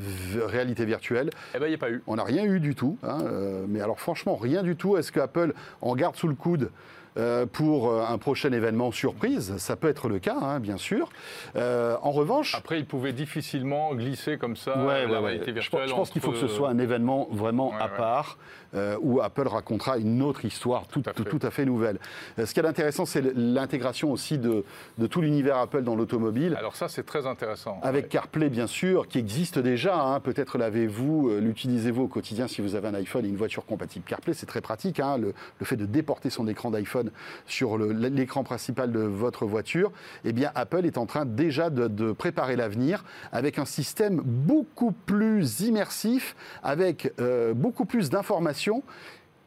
réalité 0.47 0.85
virtuelle. 0.85 1.29
Eh 1.55 1.59
bien, 1.59 1.67
il 1.67 1.71
n'y 1.71 1.75
a 1.75 1.79
pas 1.79 1.91
eu. 1.91 2.01
On 2.07 2.15
n'a 2.15 2.24
rien 2.24 2.43
eu 2.43 2.59
du 2.59 2.75
tout. 2.75 2.98
hein, 3.03 3.19
euh, 3.24 3.65
mais 3.67 3.81
alors 3.81 4.00
franchement, 4.00 4.36
rien 4.36 4.63
du 4.63 4.75
tout. 4.75 4.98
Est-ce 4.98 5.12
que 5.12 5.19
Apple 5.19 5.53
en 5.81 5.95
garde 5.95 6.15
sous 6.15 6.27
le 6.27 6.36
coude? 6.36 6.71
Euh, 7.18 7.46
pour 7.46 7.89
euh, 7.92 8.06
un 8.08 8.18
prochain 8.18 8.51
événement 8.51 8.92
surprise 8.92 9.58
Ça 9.58 9.75
peut 9.75 9.88
être 9.89 10.10
le 10.10 10.20
cas, 10.20 10.38
hein, 10.42 10.60
bien 10.60 10.78
sûr. 10.78 11.10
Euh, 11.56 11.96
en 12.01 12.12
revanche, 12.12 12.56
Après, 12.56 12.80
ils 12.80 12.86
pouvaient 12.86 13.13
difficilement 13.13 13.94
glisser 13.96 14.38
comme 14.38 14.56
ça 14.56 14.78
Ouais, 14.86 15.06
la 15.06 15.12
ouais, 15.13 15.18
réalité 15.28 15.48
Je, 15.48 15.54
virtuelle. 15.54 15.82
pense- 15.82 15.89
je 15.89 15.96
pense 15.96 16.10
qu'il 16.12 16.22
faut 16.22 16.32
que 16.32 16.38
ce 16.38 16.48
soit 16.48 16.70
un 16.70 16.78
événement 16.78 17.28
vraiment 17.32 17.70
Ouais, 17.70 17.75
à 17.80 17.88
part, 17.88 18.38
euh, 18.75 18.96
où 19.01 19.22
Apple 19.22 19.48
racontera 19.48 19.98
une 19.98 20.22
autre 20.22 20.46
histoire 20.46 20.88
tout, 20.88 21.01
Tout 21.01 21.10
à 21.10 21.13
fait. 21.13 21.24
tout 21.24 21.39
à 21.42 21.50
fait 21.50 21.66
nouvelle. 21.66 22.00
Ce 22.38 22.54
qui 22.54 22.60
est 22.60 22.66
intéressant, 22.66 23.06
c'est 23.06 23.24
l'intégration 23.36 24.12
aussi 24.12 24.38
de, 24.38 24.63
de 24.98 25.08
tout 25.08 25.22
l'univers 25.22 25.58
Apple 25.58 25.82
dans 25.84 25.96
l'automobile. 25.96 26.56
Alors 26.58 26.75
ça, 26.75 26.88
c'est 26.88 27.04
très 27.06 27.25
intéressant. 27.25 27.80
Avec. 27.82 28.10
CarPlay, 28.10 28.50
bien 28.50 28.66
sûr, 28.68 29.08
qui 29.08 29.20
existe 29.20 29.60
déjà. 29.60 29.96
hein. 30.00 30.20
Peut-être 30.20 30.58
l'avez-vous, 30.58 31.30
l'utilisez-vous 31.39 32.04
au 32.04 32.08
quotidien 32.08 32.48
si 32.48 32.62
vous 32.62 32.75
avez 32.75 32.88
un 32.88 32.94
iPhone 32.96 33.24
et 33.25 33.30
une 33.30 33.36
voiture 33.38 33.66
compatible 33.66 34.06
CarPlay. 34.06 34.34
C'est 34.34 34.46
très 34.48 34.62
pratique. 34.62 35.00
hein. 35.00 35.18
Le, 35.18 35.34
le 35.60 35.66
fait 35.66 35.75
de 35.75 35.86
déporter 35.86 36.30
son 36.30 36.48
écran 36.48 36.72
d'iPhone 36.72 36.99
sur 37.46 37.77
l'écran 37.77 38.44
principal 38.44 38.91
de 38.91 39.00
votre 39.00 39.46
voiture, 39.46 39.91
eh 40.25 40.34
Apple 40.56 40.86
est 40.86 40.98
en 40.98 41.06
train 41.06 41.25
déjà 41.25 41.70
de, 41.70 41.88
de 41.88 42.12
préparer 42.12 42.56
l'avenir 42.56 43.03
avec 43.32 43.60
un 43.60 43.65
système 43.65 44.22
beaucoup 44.24 44.91
plus 44.91 45.62
immersif, 45.62 46.36
avec 46.63 47.13
euh, 47.20 47.53
beaucoup 47.53 47.86
plus 47.86 48.10
d'informations. 48.10 48.84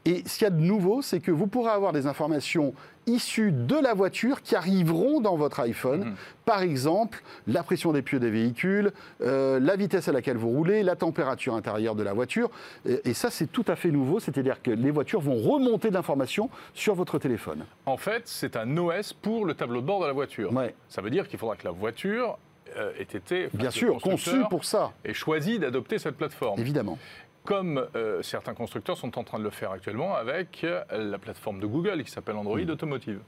Et 0.05 0.23
ce 0.27 0.39
qu'il 0.39 0.45
y 0.45 0.49
a 0.49 0.51
de 0.51 0.61
nouveau, 0.61 1.01
c'est 1.03 1.21
que 1.21 1.31
vous 1.31 1.47
pourrez 1.47 1.71
avoir 1.71 1.93
des 1.93 2.07
informations 2.07 2.75
issues 3.07 3.53
de 3.53 3.77
la 3.77 3.95
voiture 3.95 4.43
qui 4.43 4.55
arriveront 4.55 5.21
dans 5.21 5.37
votre 5.37 5.61
iPhone. 5.61 6.05
Mhm. 6.05 6.15
Par 6.45 6.63
exemple, 6.63 7.23
la 7.47 7.63
pression 7.63 7.93
des 7.93 8.03
pieux 8.03 8.21
des 8.21 8.31
véhicules, 8.31 8.93
euh, 9.21 9.59
la 9.61 9.77
vitesse 9.77 10.09
à 10.09 10.13
laquelle 10.13 10.37
vous 10.37 10.51
roulez, 10.51 10.83
la 10.83 10.97
température 10.97 11.55
intérieure 11.55 11.95
de 11.95 12.03
la 12.03 12.13
voiture. 12.13 12.51
Et, 12.89 13.01
et 13.11 13.15
ça, 13.15 13.31
c'est 13.31 13.51
tout 13.51 13.65
à 13.69 13.77
fait 13.77 13.91
nouveau. 13.91 14.21
C'est-à-dire 14.21 14.63
que 14.63 14.71
les 14.71 14.91
voitures 14.91 15.21
vont 15.21 15.37
remonter 15.37 15.89
de 15.89 15.95
l'information 15.95 16.49
sur 16.75 16.95
votre 16.95 17.19
téléphone. 17.19 17.65
En 17.87 17.97
fait, 17.97 18.23
c'est 18.27 18.57
un 18.57 18.77
OS 18.77 19.13
pour 19.13 19.45
le 19.45 19.55
tableau 19.55 19.81
de 19.81 19.87
bord 19.87 20.01
de 20.01 20.07
la 20.07 20.13
voiture. 20.13 20.53
Ouais, 20.53 20.75
Ça 20.89 21.03
veut 21.03 21.11
dire 21.11 21.29
qu'il 21.29 21.39
faudra 21.39 21.57
que 21.57 21.65
la 21.65 21.73
voiture 21.73 22.39
euh, 22.77 22.93
ait 22.99 23.03
été, 23.03 23.49
bien 23.53 23.71
sûr, 23.71 23.95
conçu 23.95 24.11
constructeur 24.11 24.49
pour 24.49 24.65
ça, 24.65 24.93
ait 25.05 25.13
choisi 25.13 25.59
d'adopter 25.59 25.99
cette 25.99 26.17
plateforme. 26.17 26.59
évidemment. 26.59 26.99
Comme 27.45 27.87
euh, 27.97 28.23
certains 28.23 28.55
constructeurs 28.55 28.97
sont 28.97 29.19
en 29.19 29.25
train 29.25 29.39
de 29.39 29.45
le 29.45 29.51
faire 29.51 29.73
actuellement 29.73 30.15
avec 30.15 30.63
euh, 30.63 30.85
la 30.93 31.19
plateforme 31.19 31.59
de 31.59 31.67
Google 31.67 32.05
qui 32.05 32.11
s'appelle 32.11 32.37
Android 32.37 32.61
Mm. 32.61 32.71
Automotive. 32.71 33.21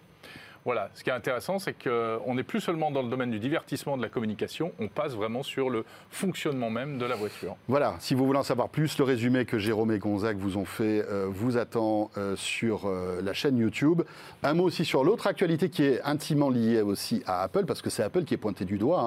Voilà, 0.64 0.88
ce 0.94 1.04
qui 1.04 1.10
est 1.10 1.12
intéressant, 1.12 1.58
c'est 1.58 1.74
qu'on 1.74 2.34
n'est 2.34 2.42
plus 2.42 2.62
seulement 2.62 2.90
dans 2.90 3.02
le 3.02 3.10
domaine 3.10 3.30
du 3.30 3.38
divertissement, 3.38 3.98
de 3.98 4.02
la 4.02 4.08
communication, 4.08 4.72
on 4.78 4.88
passe 4.88 5.12
vraiment 5.12 5.42
sur 5.42 5.68
le 5.68 5.84
fonctionnement 6.10 6.70
même 6.70 6.96
de 6.96 7.04
la 7.04 7.16
voiture. 7.16 7.54
Voilà, 7.68 7.96
si 7.98 8.14
vous 8.14 8.24
voulez 8.24 8.38
en 8.38 8.44
savoir 8.44 8.70
plus, 8.70 8.96
le 8.96 9.04
résumé 9.04 9.44
que 9.44 9.58
Jérôme 9.58 9.92
et 9.92 9.98
Gonzague 9.98 10.38
vous 10.38 10.56
ont 10.56 10.64
fait 10.64 11.04
euh, 11.06 11.26
vous 11.28 11.58
attend 11.58 12.10
euh, 12.16 12.34
sur 12.36 12.86
euh, 12.86 13.20
la 13.22 13.34
chaîne 13.34 13.58
YouTube. 13.58 14.00
Un 14.42 14.54
mot 14.54 14.64
aussi 14.64 14.86
sur 14.86 15.04
l'autre 15.04 15.26
actualité 15.26 15.68
qui 15.68 15.84
est 15.84 16.00
intimement 16.00 16.48
liée 16.48 16.80
aussi 16.80 17.22
à 17.26 17.42
Apple, 17.42 17.66
parce 17.66 17.82
que 17.82 17.90
c'est 17.90 18.02
Apple 18.02 18.24
qui 18.24 18.32
est 18.32 18.38
pointé 18.38 18.64
du 18.64 18.78
doigt 18.78 19.02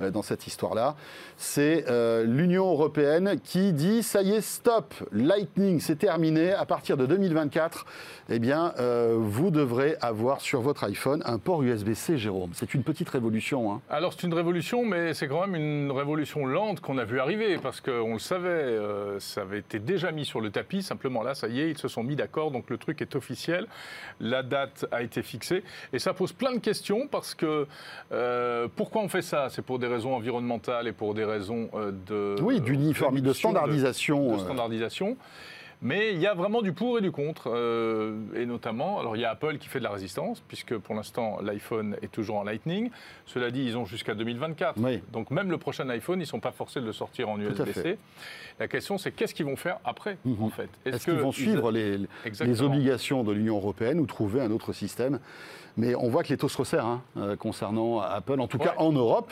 hein, 0.00 0.10
dans 0.10 0.22
cette 0.22 0.46
histoire-là. 0.46 0.96
C'est 1.36 1.84
l'Union 2.24 2.70
européenne 2.70 3.38
qui 3.42 3.72
dit 3.72 4.02
ça 4.02 4.22
y 4.22 4.32
est, 4.32 4.40
stop, 4.40 4.94
Lightning, 5.12 5.80
c'est 5.80 5.96
terminé. 5.96 6.52
À 6.52 6.64
partir 6.64 6.96
de 6.96 7.06
2024, 7.06 7.86
eh 8.30 8.38
bien, 8.38 8.72
vous 9.16 9.50
devrez 9.50 9.96
avoir 10.00 10.40
sur 10.40 10.60
votre 10.60 10.84
iPhone 10.84 10.93
un 11.24 11.38
port 11.38 11.62
USB-C, 11.62 12.18
Jérôme. 12.18 12.50
C'est 12.54 12.74
une 12.74 12.82
petite 12.82 13.08
révolution. 13.08 13.72
hein. 13.72 13.80
Alors 13.90 14.12
c'est 14.12 14.26
une 14.26 14.34
révolution, 14.34 14.84
mais 14.84 15.14
c'est 15.14 15.28
quand 15.28 15.46
même 15.46 15.54
une 15.54 15.90
révolution 15.90 16.46
lente 16.46 16.80
qu'on 16.80 16.98
a 16.98 17.04
vu 17.04 17.20
arriver, 17.20 17.58
parce 17.58 17.80
qu'on 17.80 18.14
le 18.14 18.18
savait, 18.18 18.48
euh, 18.48 19.18
ça 19.20 19.42
avait 19.42 19.58
été 19.58 19.78
déjà 19.78 20.12
mis 20.12 20.24
sur 20.24 20.40
le 20.40 20.50
tapis, 20.50 20.82
simplement 20.82 21.22
là, 21.22 21.34
ça 21.34 21.48
y 21.48 21.60
est, 21.60 21.70
ils 21.70 21.78
se 21.78 21.88
sont 21.88 22.02
mis 22.02 22.16
d'accord, 22.16 22.50
donc 22.50 22.70
le 22.70 22.78
truc 22.78 23.02
est 23.02 23.16
officiel, 23.16 23.66
la 24.20 24.42
date 24.42 24.86
a 24.92 25.02
été 25.02 25.22
fixée, 25.22 25.62
et 25.92 25.98
ça 25.98 26.14
pose 26.14 26.32
plein 26.32 26.52
de 26.52 26.60
questions, 26.60 27.08
parce 27.08 27.34
que 27.34 27.66
euh, 28.12 28.68
pourquoi 28.74 29.02
on 29.02 29.08
fait 29.08 29.22
ça? 29.22 29.48
C'est 29.50 29.62
pour 29.62 29.78
des 29.78 29.86
raisons 29.86 30.14
environnementales 30.14 30.86
et 30.88 30.92
pour 30.92 31.14
des 31.14 31.24
raisons 31.24 31.68
euh, 31.74 31.92
de... 32.06 32.40
Oui, 32.42 32.60
d'uniformité, 32.60 33.26
de 33.26 33.32
standardisation. 33.32 34.36
de 34.36 34.38
standardisation. 34.38 35.16
Mais 35.84 36.14
il 36.14 36.18
y 36.20 36.26
a 36.26 36.32
vraiment 36.32 36.62
du 36.62 36.72
pour 36.72 36.96
et 36.98 37.02
du 37.02 37.12
contre, 37.12 37.50
euh, 37.54 38.16
et 38.34 38.46
notamment, 38.46 38.98
alors 38.98 39.16
il 39.16 39.20
y 39.20 39.26
a 39.26 39.30
Apple 39.30 39.58
qui 39.58 39.68
fait 39.68 39.80
de 39.80 39.84
la 39.84 39.90
résistance, 39.90 40.40
puisque 40.48 40.74
pour 40.78 40.94
l'instant 40.94 41.38
l'iPhone 41.42 41.96
est 42.00 42.10
toujours 42.10 42.36
en 42.38 42.42
Lightning. 42.42 42.90
Cela 43.26 43.50
dit, 43.50 43.62
ils 43.66 43.76
ont 43.76 43.84
jusqu'à 43.84 44.14
2024. 44.14 44.76
Oui. 44.80 45.02
Donc 45.12 45.30
même 45.30 45.50
le 45.50 45.58
prochain 45.58 45.86
iPhone, 45.90 46.18
ils 46.18 46.22
ne 46.22 46.26
sont 46.26 46.40
pas 46.40 46.52
forcés 46.52 46.80
de 46.80 46.86
le 46.86 46.92
sortir 46.94 47.28
en. 47.28 47.38
USB-C. 47.38 47.98
La 48.58 48.66
question, 48.68 48.96
c'est 48.96 49.12
qu'est-ce 49.12 49.34
qu'ils 49.34 49.44
vont 49.44 49.56
faire 49.56 49.78
après, 49.84 50.16
Mhm. 50.24 50.42
en 50.44 50.48
fait? 50.48 50.70
Est-ce 50.86 51.04
qu'ils 51.04 51.14
vont 51.18 51.30
ils- 51.32 51.34
suivre 51.34 51.70
les, 51.70 51.98
obligations 52.62 53.22
de 53.22 53.32
l'Union 53.32 53.56
européenne 53.56 54.00
ou 54.00 54.06
trouver 54.06 54.40
un 54.40 54.50
autre 54.52 54.72
système? 54.72 55.18
Mais 55.76 55.94
on 55.96 56.08
voit 56.08 56.22
que 56.22 56.28
les 56.28 56.36
taux 56.38 56.48
se 56.48 56.56
resserrent 56.56 56.86
hein, 56.86 57.02
euh, 57.18 57.36
concernant 57.36 58.00
Apple, 58.00 58.40
en 58.40 58.46
tout 58.46 58.58
cas 58.58 58.74
en 58.78 58.92
Europe. 58.92 59.30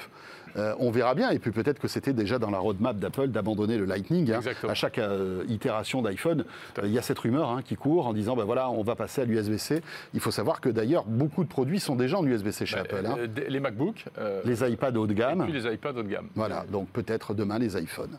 Euh, 0.56 0.74
on 0.78 0.90
verra 0.90 1.14
bien. 1.14 1.30
Et 1.30 1.38
puis 1.38 1.50
peut-être 1.50 1.78
que 1.78 1.88
c'était 1.88 2.12
déjà 2.12 2.38
dans 2.38 2.50
la 2.50 2.58
roadmap 2.58 2.96
d'Apple 2.98 3.28
d'abandonner 3.28 3.78
le 3.78 3.84
Lightning. 3.84 4.30
hein. 4.32 4.40
À 4.68 4.74
chaque 4.74 4.98
euh, 4.98 5.44
itération 5.48 6.02
d'iPhone, 6.02 6.44
euh, 6.78 6.82
il 6.84 6.92
y 6.92 6.98
a 6.98 7.02
cette 7.02 7.18
rumeur 7.18 7.50
hein, 7.50 7.62
qui 7.62 7.76
court 7.76 8.06
en 8.06 8.12
disant 8.12 8.36
ben 8.36 8.44
voilà, 8.44 8.70
on 8.70 8.82
va 8.82 8.94
passer 8.96 9.22
à 9.22 9.24
l'USB-C. 9.24 9.82
Il 10.14 10.20
faut 10.20 10.30
savoir 10.30 10.60
que 10.60 10.68
d'ailleurs, 10.68 11.04
beaucoup 11.04 11.44
de 11.44 11.48
produits 11.48 11.80
sont 11.80 11.96
déjà 11.96 12.18
en 12.18 12.26
USB-C 12.26 12.66
chez 12.66 12.76
Bah, 12.76 12.82
Apple. 12.82 13.06
hein. 13.06 13.16
Les 13.48 13.60
MacBooks, 13.60 14.04
Les 14.44 14.62
iPads 14.70 14.92
haut 14.96 15.06
de 15.06 15.12
et 15.12 15.16
gamme. 15.16 15.44
puis 15.44 15.52
les 15.52 15.72
iPads 15.72 15.90
haut 15.96 16.02
de 16.02 16.08
gamme. 16.08 16.28
Voilà, 16.34 16.64
donc 16.70 16.88
peut-être 16.88 17.34
demain 17.34 17.58
les 17.58 17.80
iPhones. 17.80 18.18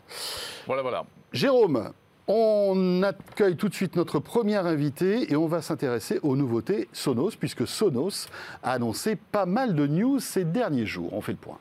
Voilà, 0.66 0.82
voilà. 0.82 1.04
Jérôme, 1.32 1.90
on 2.26 3.02
accueille 3.02 3.56
tout 3.56 3.68
de 3.68 3.74
suite 3.74 3.96
notre 3.96 4.18
premier 4.18 4.56
invité 4.56 5.30
et 5.32 5.36
on 5.36 5.46
va 5.46 5.60
s'intéresser 5.62 6.20
aux 6.22 6.36
nouveautés 6.36 6.88
Sonos, 6.92 7.32
puisque 7.38 7.66
Sonos 7.66 8.28
a 8.62 8.72
annoncé 8.72 9.16
pas 9.16 9.44
mal 9.46 9.74
de 9.74 9.86
news 9.86 10.20
ces 10.20 10.44
derniers 10.44 10.86
jours. 10.86 11.12
On 11.12 11.20
fait 11.20 11.32
le 11.32 11.38
point. 11.38 11.58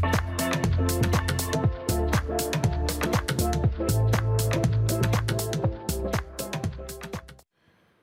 Bye. 0.00 0.43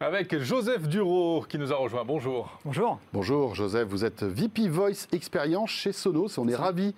Avec 0.03 0.35
Joseph 0.39 0.87
Duro 0.87 1.45
qui 1.47 1.59
nous 1.59 1.71
a 1.71 1.75
rejoint. 1.75 2.03
Bonjour. 2.03 2.57
Bonjour. 2.65 2.97
Bonjour 3.13 3.53
Joseph, 3.53 3.87
vous 3.87 4.03
êtes 4.03 4.23
VP 4.23 4.67
Voice 4.67 5.05
Experience 5.11 5.69
chez 5.69 5.91
Sonos. 5.91 6.39
On 6.39 6.47
est 6.47 6.55
ravis 6.55 6.95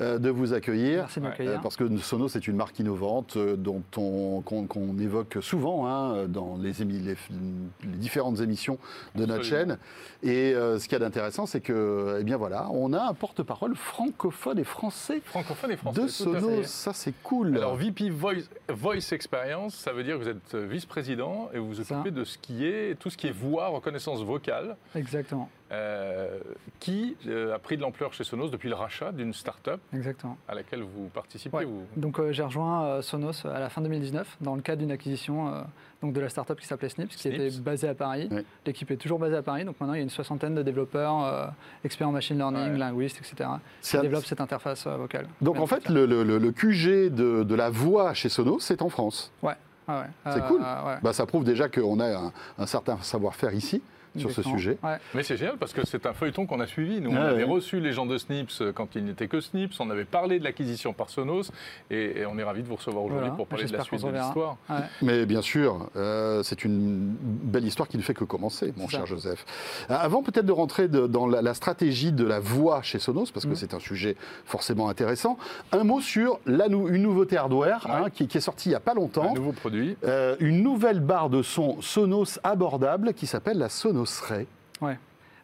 euh, 0.00 0.18
de 0.18 0.30
vous 0.30 0.54
accueillir. 0.54 1.00
Merci 1.00 1.20
de 1.20 1.24
m'accueillir. 1.26 1.52
Euh, 1.52 1.58
parce 1.62 1.76
que 1.76 1.84
Sonos 1.98 2.28
est 2.34 2.48
une 2.48 2.56
marque 2.56 2.78
innovante 2.78 3.36
euh, 3.36 3.56
dont 3.56 3.82
on, 3.98 4.40
qu'on, 4.40 4.66
qu'on 4.66 4.98
évoque 4.98 5.36
souvent 5.42 5.86
hein, 5.86 6.26
dans 6.28 6.56
les, 6.58 6.82
émi- 6.82 7.02
les, 7.04 7.16
les 7.84 7.96
différentes 7.98 8.40
émissions 8.40 8.78
de 9.16 9.26
notre 9.26 9.44
chaîne. 9.44 9.76
Et 10.22 10.54
euh, 10.54 10.78
ce 10.78 10.84
qu'il 10.84 10.92
y 10.94 10.96
a 10.96 11.00
d'intéressant, 11.00 11.44
c'est 11.44 11.60
que, 11.60 12.16
eh 12.20 12.24
bien 12.24 12.38
voilà, 12.38 12.68
on 12.72 12.94
a 12.94 13.02
un 13.02 13.12
porte-parole 13.12 13.76
francophone 13.76 14.58
et 14.58 14.64
français 14.64 15.20
Francophone 15.22 15.72
et 15.72 15.76
français. 15.76 16.00
de. 16.00 16.08
Sonos. 16.08 16.62
Ça, 16.64 16.94
c'est 16.94 17.12
cool. 17.22 17.54
Alors, 17.58 17.76
VP 17.76 18.08
Voice, 18.08 18.48
Voice 18.70 19.12
Experience, 19.12 19.74
ça 19.74 19.92
veut 19.92 20.04
dire 20.04 20.16
que 20.18 20.22
vous 20.22 20.28
êtes 20.30 20.54
vice-président 20.54 21.50
et 21.52 21.58
vous 21.58 21.66
vous 21.68 21.82
Ça. 21.82 21.96
occupez 22.00 22.10
de 22.12 22.24
ce 22.24 22.38
qui 22.46 22.64
est, 22.66 22.96
tout 22.98 23.10
ce 23.10 23.16
qui 23.16 23.26
est 23.26 23.32
voix, 23.32 23.66
reconnaissance 23.68 24.22
vocale, 24.22 24.76
Exactement. 24.94 25.48
euh, 25.72 26.38
qui 26.78 27.16
euh, 27.26 27.54
a 27.54 27.58
pris 27.58 27.76
de 27.76 27.82
l'ampleur 27.82 28.12
chez 28.12 28.22
Sonos 28.22 28.50
depuis 28.50 28.68
le 28.68 28.76
rachat 28.76 29.10
d'une 29.10 29.32
start-up 29.32 29.80
Exactement. 29.92 30.36
à 30.48 30.54
laquelle 30.54 30.82
vous 30.82 31.08
participez. 31.12 31.56
Ouais. 31.56 31.64
vous- 31.64 31.82
Donc 31.96 32.20
euh, 32.20 32.30
j'ai 32.32 32.44
rejoint 32.44 32.84
euh, 32.84 33.02
Sonos 33.02 33.44
à 33.46 33.58
la 33.58 33.68
fin 33.68 33.80
2019 33.82 34.36
dans 34.40 34.54
le 34.54 34.62
cadre 34.62 34.78
d'une 34.80 34.92
acquisition 34.92 35.48
euh, 35.52 35.62
donc 36.02 36.12
de 36.12 36.20
la 36.20 36.28
startup 36.28 36.60
qui 36.60 36.66
s'appelait 36.66 36.88
Snips, 36.90 37.08
qui 37.10 37.18
Snips. 37.18 37.34
était 37.34 37.60
basée 37.60 37.88
à 37.88 37.94
Paris. 37.94 38.28
Ouais. 38.30 38.44
L'équipe 38.64 38.88
est 38.92 38.96
toujours 38.96 39.18
basée 39.18 39.36
à 39.36 39.42
Paris, 39.42 39.64
donc 39.64 39.80
maintenant 39.80 39.94
il 39.94 39.98
y 39.98 40.00
a 40.00 40.04
une 40.04 40.10
soixantaine 40.10 40.54
de 40.54 40.62
développeurs, 40.62 41.24
euh, 41.24 41.46
experts 41.84 42.08
en 42.08 42.12
machine 42.12 42.36
learning, 42.36 42.72
Ouais. 42.72 42.78
linguistes, 42.78 43.18
etc. 43.18 43.50
qui 43.82 43.96
un- 43.96 44.02
développent 44.02 44.26
cette 44.26 44.40
interface 44.40 44.86
euh, 44.86 44.96
vocale. 44.96 45.26
Donc 45.40 45.58
en 45.58 45.66
fait, 45.66 45.88
le, 45.88 46.06
le- 46.06 46.22
le- 46.22 46.38
le 46.38 46.52
QG 46.52 47.08
de, 47.12 47.42
de 47.42 47.54
la 47.56 47.70
voix 47.70 48.14
chez 48.14 48.28
Sonos, 48.28 48.60
c'est 48.60 48.82
en 48.82 48.88
France. 48.88 49.32
Ouais. 49.42 49.54
Ah 49.88 50.00
ouais. 50.00 50.06
C'est 50.32 50.42
Euh, 50.42 50.48
cool. 50.48 50.60
ouais. 50.60 50.96
Bah, 51.02 51.12
ça 51.12 51.26
prouve 51.26 51.44
déjà 51.44 51.68
qu'on 51.68 52.00
a 52.00 52.16
un, 52.16 52.32
un 52.58 52.66
certain 52.66 52.98
savoir-faire 53.02 53.54
ici 53.54 53.82
sur 54.18 54.30
ce 54.30 54.42
sujet. 54.42 54.78
Ouais. 54.82 54.96
Mais 55.14 55.22
c'est 55.22 55.36
génial 55.36 55.56
parce 55.58 55.72
que 55.72 55.86
c'est 55.86 56.06
un 56.06 56.12
feuilleton 56.12 56.46
qu'on 56.46 56.60
a 56.60 56.66
suivi. 56.66 57.00
Nous, 57.00 57.10
on 57.10 57.14
Ouais, 57.14 57.20
avait 57.20 57.44
reçu 57.44 57.80
les 57.80 57.92
gens 57.92 58.06
de 58.06 58.18
Snips 58.18 58.62
quand 58.74 58.94
il 58.94 59.04
n'était 59.04 59.28
que 59.28 59.40
Snips. 59.40 59.78
On 59.80 59.90
avait 59.90 60.04
parlé 60.04 60.38
de 60.38 60.44
l'acquisition 60.44 60.92
par 60.92 61.10
Sonos 61.10 61.50
et, 61.90 62.20
et 62.20 62.26
on 62.26 62.38
est 62.38 62.42
ravis 62.44 62.62
de 62.62 62.68
vous 62.68 62.76
recevoir 62.76 63.04
aujourd'hui 63.04 63.20
Voilà. 63.28 63.36
pour 63.36 63.46
parler 63.46 63.64
de 63.66 63.72
la 63.76 63.82
suite 63.84 64.02
de 64.04 64.08
l'histoire. 64.10 64.56
Ouais. 64.70 64.76
Mais 65.02 65.26
bien 65.26 65.42
sûr, 65.42 65.88
euh, 65.96 66.42
c'est 66.42 66.64
une 66.64 67.14
belle 67.20 67.64
histoire 67.64 67.88
qui 67.88 67.96
ne 67.96 68.02
fait 68.02 68.14
que 68.14 68.24
commencer, 68.24 68.72
mon 68.76 68.88
cher 68.88 69.00
ça. 69.00 69.06
Joseph. 69.06 69.44
Euh, 69.90 69.94
Avant 69.98 70.22
peut-être 70.22 70.46
de 70.46 70.52
rentrer 70.52 70.88
de- 70.88 71.06
dans 71.06 71.26
la, 71.26 71.42
la 71.42 71.54
stratégie 71.54 72.12
de 72.12 72.24
la 72.24 72.40
voix 72.40 72.82
chez 72.82 72.98
Sonos, 72.98 73.30
parce 73.32 73.44
que 73.44 73.50
Mhm. 73.50 73.56
c'est 73.56 73.74
un 73.74 73.78
sujet 73.80 74.16
forcément 74.44 74.88
intéressant, 74.88 75.38
un 75.72 75.84
mot 75.84 76.00
sur 76.00 76.38
la 76.46 76.68
nou- 76.68 76.88
une 76.88 77.02
nouveauté 77.02 77.36
hardware 77.36 77.84
Ouais. 77.86 77.92
hein, 78.06 78.10
qui, 78.10 78.26
qui 78.28 78.38
est 78.38 78.40
sortie 78.40 78.68
il 78.68 78.72
n'y 78.72 78.76
a 78.76 78.80
pas 78.80 78.92
Un 78.92 78.96
longtemps. 78.96 79.34
nouveau 79.34 79.52
produit. 79.52 79.96
Euh, 80.04 80.36
une 80.40 80.62
nouvelle 80.62 81.00
barre 81.00 81.30
de 81.30 81.42
son 81.42 81.80
Sonos 81.82 82.38
abordable 82.44 83.12
qui 83.14 83.26
s'appelle 83.26 83.58
la 83.58 83.68
Sonos 83.68 84.05
Ray. 84.28 84.46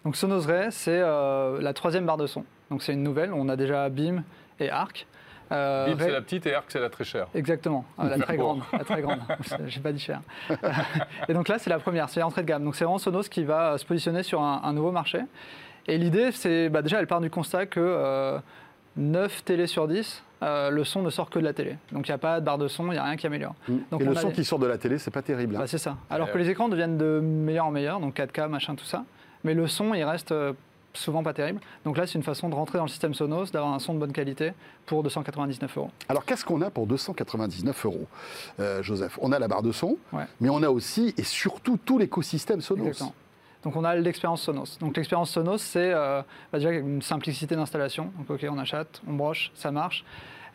Donc 0.04 0.16
Sonos 0.16 0.47
Ray, 0.47 0.66
c'est 0.73 1.00
euh, 1.00 1.61
la 1.61 1.73
troisième 1.73 2.07
barre 2.07 2.16
de 2.16 2.26
son. 2.26 2.45
Donc 2.71 2.83
c'est 2.83 2.92
une 2.92 3.02
nouvelle. 3.04 3.33
On 3.33 3.49
a 3.49 3.57
déjà 3.57 3.88
Beam 3.88 4.25
et 4.59 4.69
Arc. 4.71 5.07
Euh, 5.52 5.87
Bim, 5.87 5.97
Ray- 5.97 6.07
c'est 6.07 6.11
la 6.12 6.21
petite 6.23 6.47
et 6.47 6.54
Arc, 6.54 6.64
c'est 6.69 6.81
la 6.81 6.88
très 6.90 7.04
chère. 7.04 7.26
Exactement, 7.35 7.85
Ah, 7.99 8.07
la 8.09 8.19
très 8.19 8.37
grande, 8.37 8.62
la 8.73 8.85
très 8.85 9.02
grande. 9.02 9.21
J'ai 9.66 9.81
pas 9.81 9.92
dit 9.92 10.00
cher. 10.00 10.21
et 11.28 11.35
donc 11.35 11.47
là, 11.49 11.59
c'est 11.59 11.71
la 11.71 11.78
première, 11.78 12.09
c'est 12.09 12.21
l'entrée 12.21 12.42
de 12.42 12.47
gamme. 12.49 12.64
Donc 12.64 12.75
c'est 12.75 12.85
vraiment 12.85 12.99
Sonos 12.99 13.28
qui 13.28 13.45
va 13.45 13.76
se 13.78 13.85
positionner 13.85 14.23
sur 14.23 14.40
un, 14.42 14.61
un 14.64 14.73
nouveau 14.73 14.90
marché. 14.92 15.21
Et 15.87 15.99
l'idée, 15.99 16.33
c'est 16.33 16.69
bah, 16.69 16.81
déjà, 16.83 16.99
elle 17.00 17.07
part 17.07 17.21
du 17.21 17.28
constat 17.31 17.66
que 17.66 17.81
euh, 17.81 18.38
9 18.97 19.45
télés 19.45 19.66
sur 19.66 19.87
10, 19.88 20.23
euh, 20.42 20.70
le 20.70 20.84
son 20.84 21.02
ne 21.02 21.11
sort 21.11 21.30
que 21.30 21.38
de 21.38 21.44
la 21.44 21.52
télé. 21.52 21.76
Donc 21.92 22.06
il 22.08 22.11
n'y 22.11 22.14
a 22.14 22.18
pas 22.18 22.40
de 22.40 22.44
barre 22.44 22.58
de 22.58 22.68
son, 22.68 22.87
il 22.88 22.90
n'y 22.92 22.99
a 22.99 23.04
rien 23.04 23.16
qui 23.16 23.26
améliore. 23.26 23.54
Donc 23.90 24.00
Et 24.00 24.04
le 24.04 24.14
son 24.14 24.28
des- 24.28 24.34
qui 24.34 24.44
sort 24.44 24.58
de 24.58 24.66
la 24.66 24.76
télé, 24.78 24.99
c'est 24.99 25.11
pas 25.11 25.22
terrible. 25.22 25.56
hein. 25.56 25.61
Bah, 25.61 25.66
c'est 25.66 25.78
ça. 25.78 25.96
Alors 26.11 26.26
Ouais, 26.26 26.32
que 26.32 26.38
ouais. 26.38 26.44
les 26.44 26.50
écrans 26.50 26.68
deviennent 26.68 26.99
de 26.99 27.20
meilleur 27.22 27.66
en 27.66 27.70
meilleur, 27.70 28.00
donc 28.00 28.14
4K, 28.14 28.49
machin, 28.49 28.75
tout 28.75 28.84
ça. 28.84 29.04
Mais 29.44 29.54
le 29.54 29.66
son, 29.66 29.94
il 29.94 30.04
reste 30.04 30.32
euh, 30.32 30.52
souvent 30.94 31.22
pas 31.22 31.32
terrible. 31.32 31.61
Donc 31.84 31.96
là, 31.96 32.06
c'est 32.06 32.14
une 32.14 32.22
façon 32.22 32.49
de 32.49 32.54
rentrer 32.54 32.76
dans 32.78 32.84
le 32.84 32.90
système 32.90 33.14
Sonos, 33.14 33.46
d'avoir 33.50 33.72
un 33.72 33.78
son 33.78 33.94
de 33.94 33.99
bonne 33.99 34.12
qualité 34.12 34.52
pour 34.87 35.02
299 35.02 35.78
euros. 35.78 35.90
Alors 36.08 36.25
qu'est-ce 36.25 36.44
qu'on 36.44 36.61
a 36.61 36.70
pour 36.70 36.87
299 36.87 37.87
euros, 37.87 38.06
euh, 38.61 38.82
Joseph? 38.82 39.18
On 39.22 39.32
a 39.32 39.38
la 39.38 39.49
barre 39.49 39.62
de 39.62 39.72
son, 39.72 39.96
Ouais. 40.12 40.25
mais 40.40 40.50
on 40.50 40.62
a 40.62 40.68
aussi 40.68 41.14
et 41.16 41.22
surtout 41.22 41.78
tout 41.82 41.99
l'écosystème 41.99 42.61
Sonos. 42.61 42.87
Exactement. 42.88 43.14
Donc 43.62 43.76
on 43.76 43.85
a 43.85 43.95
l'expérience 43.95 44.42
Sonos. 44.42 44.78
Donc 44.81 44.97
l'expérience 44.97 45.31
Sonos, 45.31 45.59
c'est 45.59 45.92
euh, 45.92 46.23
bah, 46.52 46.59
déjà 46.59 46.71
une 46.71 47.02
simplicité 47.02 47.54
d'installation. 47.54 48.12
Donc 48.19 48.31
ok, 48.31 48.47
on 48.50 48.59
achète, 48.59 49.00
on 49.07 49.14
broche, 49.14 49.52
ça 49.54 49.71
marche. 49.71 50.04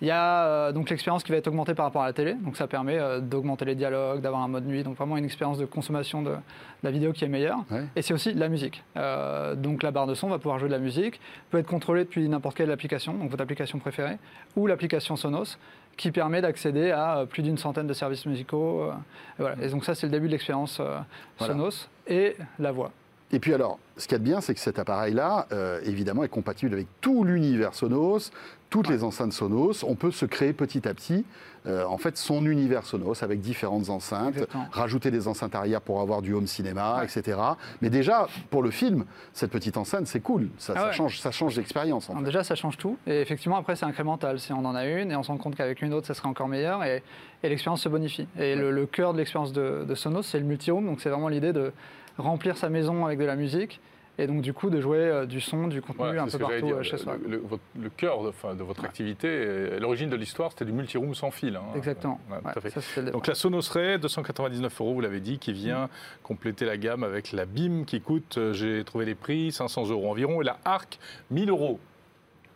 Il 0.01 0.08
y 0.08 0.12
a 0.12 0.46
euh, 0.46 0.72
donc 0.72 0.89
l'expérience 0.89 1.24
qui 1.24 1.32
va 1.32 1.38
être 1.39 1.48
augmentée 1.48 1.74
par 1.74 1.86
rapport 1.86 2.04
à 2.04 2.06
la 2.06 2.13
télé. 2.13 2.36
Donc 2.36 2.56
ça 2.56 2.68
permet 2.68 2.98
euh, 2.98 3.20
d'augmenter 3.20 3.66
les 3.66 3.75
dialogues, 3.75 4.22
d'avoir 4.22 4.44
un 4.44 4.48
mode 4.48 4.66
nuit. 4.68 4.84
Donc 4.84 4.96
vraiment 4.96 5.18
une 5.18 5.25
expérience 5.25 5.58
de 5.58 5.66
consommation 5.66 6.22
de, 6.22 6.30
de 6.32 6.36
la 6.84 6.92
vidéo 6.92 7.13
qui 7.13 7.25
est 7.25 7.30
meilleure. 7.30 7.60
Ouais. 7.72 7.86
Et 7.96 8.01
c'est 8.01 8.13
aussi 8.13 8.34
la 8.34 8.48
musique. 8.48 8.84
Euh, 8.96 9.56
donc 9.56 9.82
la 9.82 9.92
barre 9.92 10.06
de 10.06 10.13
son 10.13 10.30
va 10.30 10.38
pouvoir 10.38 10.60
jouer 10.60 10.70
de 10.70 10.74
la 10.74 10.80
musique, 10.80 11.20
peut 11.50 11.58
être 11.58 11.68
contrôlée 11.68 12.04
depuis 12.04 12.27
n'importe 12.30 12.58
quelle 12.58 12.72
application, 12.72 13.13
donc 13.13 13.32
votre 13.32 13.44
application 13.44 13.80
préférée, 13.80 14.18
ou 14.56 14.68
l'application 14.68 15.16
Sonos, 15.16 15.58
qui 15.98 16.12
permet 16.12 16.42
d'accéder 16.42 16.92
à 16.92 17.25
plus 17.27 17.42
d'une 17.42 17.58
centaine 17.58 17.88
de 17.88 17.94
services 17.94 18.27
musicaux. 18.27 18.92
et, 19.39 19.42
voilà. 19.42 19.56
et 19.62 19.70
donc 19.70 19.84
ça, 19.84 19.96
c'est 19.96 20.06
le 20.06 20.12
début 20.12 20.27
de 20.27 20.34
l'expérience 20.34 20.80
euh, 20.80 21.00
Voilà. 21.39 21.54
Sonos 21.54 21.89
et 22.08 22.36
la 22.60 22.72
voix. 22.72 22.92
Et 23.32 23.39
puis 23.39 23.54
alors, 23.54 23.77
ce 23.98 24.08
qu'il 24.08 24.13
y 24.13 24.16
a 24.16 24.20
de 24.20 24.24
bien, 24.24 24.39
c'est 24.39 24.54
que 24.54 24.60
cet 24.60 24.80
appareil-là, 24.80 25.48
euh, 25.51 25.82
évidemment, 25.84 26.24
est 26.24 26.30
compatible 26.30 26.74
avec 26.74 26.88
tout 27.01 27.25
l'univers 27.25 27.74
Sonos, 27.74 28.32
toutes 28.70 28.90
les 28.90 29.04
enceintes 29.04 29.34
Sonos, 29.34 29.84
on 29.86 29.96
peut 29.96 30.12
se 30.12 30.26
créer 30.26 30.52
petit 30.54 30.88
à 30.88 30.94
petit 30.94 31.26
euh, 31.66 31.86
en 31.86 31.98
fait 31.98 32.18
son 32.18 32.46
univers 32.46 32.86
Sonos 32.86 33.24
avec 33.24 33.42
différentes 33.42 33.90
enceintes, 33.90 34.34
Exactement. 34.36 34.66
rajouter 34.72 35.12
des 35.12 35.28
enceintes 35.28 35.56
arrière 35.56 35.82
pour 35.82 36.00
avoir 36.02 36.22
du 36.22 36.34
home 36.34 36.48
cinéma, 36.48 37.02
etc. 37.04 37.38
Mais 37.82 37.90
déjà, 37.90 38.28
pour 38.50 38.64
le 38.64 38.72
film, 38.72 39.06
cette 39.34 39.52
petite 39.52 39.76
enceinte, 39.78 40.08
c'est 40.08 40.20
cool. 40.22 40.50
Ça, 40.58 40.74
Ah 40.76 40.80
ça 40.80 40.92
change, 40.92 41.20
ça 41.20 41.32
change 41.32 41.56
fait. 41.56 42.14
déjà, 42.24 42.44
ça 42.44 42.56
change 42.56 42.78
tout. 42.78 42.98
Et 43.08 43.22
effectivement, 43.22 43.58
après, 43.58 43.76
c'est 43.76 43.86
incrémental. 43.86 44.40
Si 44.40 44.54
on 44.54 44.64
en 44.64 44.76
a 44.76 44.86
une 44.86 45.12
et 45.12 45.16
on 45.16 45.24
se 45.24 45.28
rend 45.30 45.38
compte 45.38 45.56
qu'avec 45.56 45.82
une 45.82 45.94
autre, 45.94 46.08
ça 46.08 46.14
serait 46.14 46.30
encore 46.30 46.48
meilleur 46.48 46.84
et, 46.84 47.04
et 47.44 47.50
l'expérience 47.50 47.82
se 47.82 47.90
bonifie. 47.90 48.28
Et 48.40 48.56
le, 48.56 48.72
le 48.72 48.86
cœur 48.86 49.12
de 49.14 49.18
l'expérience 49.18 49.52
de, 49.52 49.86
de 49.88 49.96
Sonos, 49.96 50.24
c'est 50.24 50.40
le 50.40 50.46
multi-room. 50.46 50.86
Donc, 50.86 51.02
c'est 51.02 51.10
vraiment 51.10 51.28
l'idée 51.30 51.52
de 51.54 51.74
remplir 52.18 52.56
sa 52.58 52.70
maison 52.70 53.06
avec 53.06 53.20
de 53.20 53.26
la 53.26 53.36
musique 53.36 53.80
et 54.20 54.28
donc, 54.28 54.42
du 54.42 54.54
coup, 54.54 54.70
de 54.70 54.82
jouer 54.82 54.98
euh, 54.98 55.26
du 55.26 55.40
son, 55.42 55.68
du 55.68 55.82
contenu 55.82 55.98
Voilà, 56.06 56.24
un 56.24 56.28
peu 56.28 56.38
partout 56.40 56.66
dire. 56.66 56.78
euh, 56.78 56.84
chez 56.84 56.98
soi. 56.98 57.16
Le, 57.22 57.30
le- 57.30 57.38
votre- 57.38 57.62
le 57.80 57.90
cœur 57.90 58.24
de, 58.24 58.30
enfin, 58.30 58.56
de 58.56 58.64
votre 58.64 58.84
activité, 58.84 59.28
euh, 59.30 59.80
l'origine 59.80 60.10
de 60.10 60.16
l'histoire, 60.16 60.52
c'était 60.52 60.66
du 60.66 60.72
multi-room 60.72 61.14
sans 61.16 61.32
fil. 61.32 61.56
hein. 61.56 61.62
Exactement. 61.76 62.20
Ouais, 62.30 62.38
tout 62.40 62.46
Ouais, 62.48 62.54
à 62.58 62.62
fait. 62.62 62.70
ça, 62.72 62.82
c'était 62.82 63.02
le 63.02 63.06
départ. 63.08 63.20
Donc 63.20 63.28
la 63.28 63.36
Sonos 63.36 63.70
Ray, 63.72 64.00
299 64.00 64.82
euros, 64.82 64.94
vous 64.94 65.02
l'avez 65.02 65.20
dit, 65.20 65.38
qui 65.40 65.54
vient 65.54 65.90
compléter 66.24 66.66
la 66.66 66.78
gamme 66.78 67.04
avec 67.04 67.32
la 67.32 67.46
BIM 67.46 67.84
qui 67.86 68.02
coûte, 68.02 68.40
j'ai 68.54 68.84
trouvé 68.84 69.06
les 69.06 69.16
prix, 69.16 69.52
500 69.52 69.90
euros 69.90 70.10
environ, 70.10 70.42
et 70.42 70.46
la 70.46 70.58
Arc, 70.66 71.00
1000 71.32 71.50
euros. 71.50 71.80